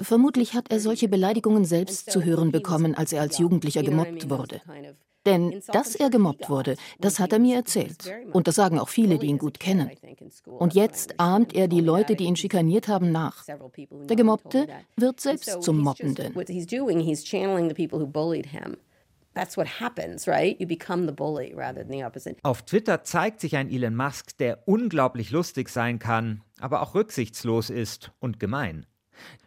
Vermutlich 0.01 0.55
hat 0.55 0.71
er 0.71 0.81
solche 0.81 1.09
Beleidigungen 1.09 1.65
selbst 1.65 2.11
zu 2.11 2.25
hören 2.25 2.51
bekommen, 2.51 2.95
als 2.95 3.13
er 3.13 3.21
als 3.21 3.39
Jugendlicher 3.39 3.83
gemobbt 3.83 4.31
wurde. 4.31 4.61
Denn 5.27 5.63
dass 5.73 5.95
er 5.95 6.11
gemobbt 6.11 6.51
wurde, 6.51 6.77
das 7.01 7.19
hat 7.19 7.33
er 7.33 7.39
mir 7.39 7.57
erzählt. 7.57 8.13
Und 8.33 8.47
das 8.47 8.57
sagen 8.57 8.79
auch 8.79 8.89
viele, 8.89 9.19
die 9.19 9.27
ihn 9.27 9.39
gut 9.39 9.59
kennen. 9.59 9.91
Und 10.45 10.75
jetzt 10.75 11.19
ahmt 11.19 11.55
er 11.55 11.69
die 11.69 11.81
Leute, 11.81 12.15
die 12.15 12.25
ihn 12.25 12.37
schikaniert 12.37 12.89
haben, 12.89 13.11
nach. 13.11 13.45
Der 13.47 14.17
Gemobbte 14.17 14.69
wird 14.97 15.21
selbst 15.21 15.63
zum 15.63 15.79
Mobbenden. 15.79 16.35
That's 19.35 19.57
what 19.57 19.81
happens, 19.81 20.29
right? 20.29 20.59
You 20.61 20.67
become 20.67 21.07
the 21.07 21.13
bully 21.13 21.53
rather 21.55 21.83
than 21.83 21.91
the 21.91 22.05
opposite. 22.05 22.37
Auf 22.43 22.63
Twitter 22.63 23.03
zeigt 23.03 23.41
sich 23.41 23.57
ein 23.57 23.71
Elon 23.71 23.97
Musk, 23.97 24.37
der 24.39 24.67
unglaublich 24.69 25.31
lustig 25.31 25.69
sein 25.69 25.99
kann, 25.99 26.43
aber 26.61 26.83
auch 26.83 26.95
rücksichtslos 26.95 27.69
ist 27.69 28.13
und 28.21 28.39
gemein. 28.39 28.87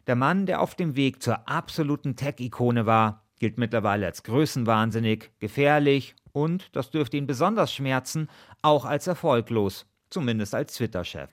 Der 0.06 0.15
Mann, 0.15 0.45
der 0.45 0.62
auf 0.62 0.76
dem 0.76 0.95
Weg 0.95 1.21
zur 1.23 1.47
absoluten 1.47 2.15
Tech-Ikone 2.15 2.86
war, 2.86 3.23
gilt 3.39 3.58
mittlerweile 3.58 4.06
als 4.06 4.23
größenwahnsinnig, 4.23 5.32
gefährlich 5.39 6.15
und, 6.32 6.76
das 6.76 6.89
dürfte 6.89 7.17
ihn 7.17 7.28
besonders 7.28 7.73
schmerzen, 7.73 8.30
auch 8.62 8.86
als 8.86 9.08
erfolglos, 9.08 9.86
zumindest 10.10 10.54
als 10.56 10.73
Twitter-Chef. 10.76 11.30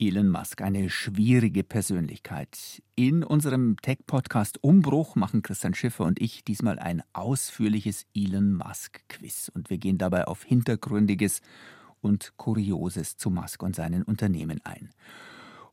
Elon 0.00 0.28
Musk, 0.28 0.62
eine 0.62 0.90
schwierige 0.90 1.64
Persönlichkeit. 1.64 2.82
In 2.94 3.24
unserem 3.24 3.76
Tech-Podcast 3.82 4.62
Umbruch 4.62 5.16
machen 5.16 5.42
Christian 5.42 5.74
Schiffer 5.74 6.04
und 6.04 6.20
ich 6.20 6.44
diesmal 6.44 6.78
ein 6.78 7.02
ausführliches 7.14 8.06
Elon 8.14 8.52
Musk-Quiz. 8.52 9.50
Und 9.52 9.70
wir 9.70 9.78
gehen 9.78 9.98
dabei 9.98 10.28
auf 10.28 10.44
Hintergründiges 10.44 11.40
und 12.00 12.32
Kurioses 12.36 13.16
zu 13.16 13.28
Musk 13.28 13.60
und 13.64 13.74
seinen 13.74 14.04
Unternehmen 14.04 14.60
ein. 14.62 14.90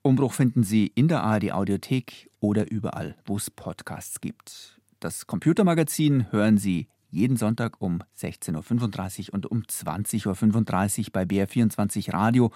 Umbruch 0.02 0.34
finden 0.34 0.64
Sie 0.64 0.88
in 0.88 1.08
der 1.08 1.22
ARD 1.22 1.52
Audiothek 1.52 2.32
oder 2.40 2.72
überall, 2.72 3.16
wo 3.26 3.38
es 3.38 3.52
Podcasts 3.52 4.22
gibt. 4.22 4.82
Das 5.00 5.28
Computermagazin 5.28 6.32
hören 6.32 6.58
Sie 6.58 6.88
jeden 7.12 7.38
Sonntag 7.38 7.80
um 7.80 8.02
16.35 8.18 9.28
Uhr 9.28 9.34
und 9.36 9.46
um 9.46 9.62
20.35 9.62 11.00
Uhr 11.00 11.06
bei 11.14 11.24
BR24 11.24 12.12
Radio 12.12 12.52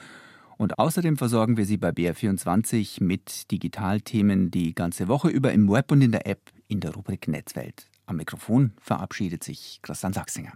Und 0.59 0.77
außerdem 0.77 1.15
versorgen 1.15 1.55
wir 1.55 1.65
Sie 1.65 1.77
bei 1.77 1.91
BR24 1.91 3.01
mit 3.01 3.49
Digitalthemen 3.49 4.51
die 4.51 4.75
ganze 4.75 5.07
Woche 5.07 5.29
über 5.29 5.53
im 5.53 5.69
Web 5.69 5.89
und 5.89 6.01
in 6.01 6.11
der 6.11 6.27
App 6.27 6.51
in 6.67 6.81
der 6.81 6.93
Rubrik 6.93 7.29
Netzwelt. 7.29 7.87
Am 8.05 8.17
Mikrofon 8.17 8.73
verabschiedet 8.81 9.41
sich 9.41 9.79
Christian 9.81 10.11
Sachsinger. 10.11 10.51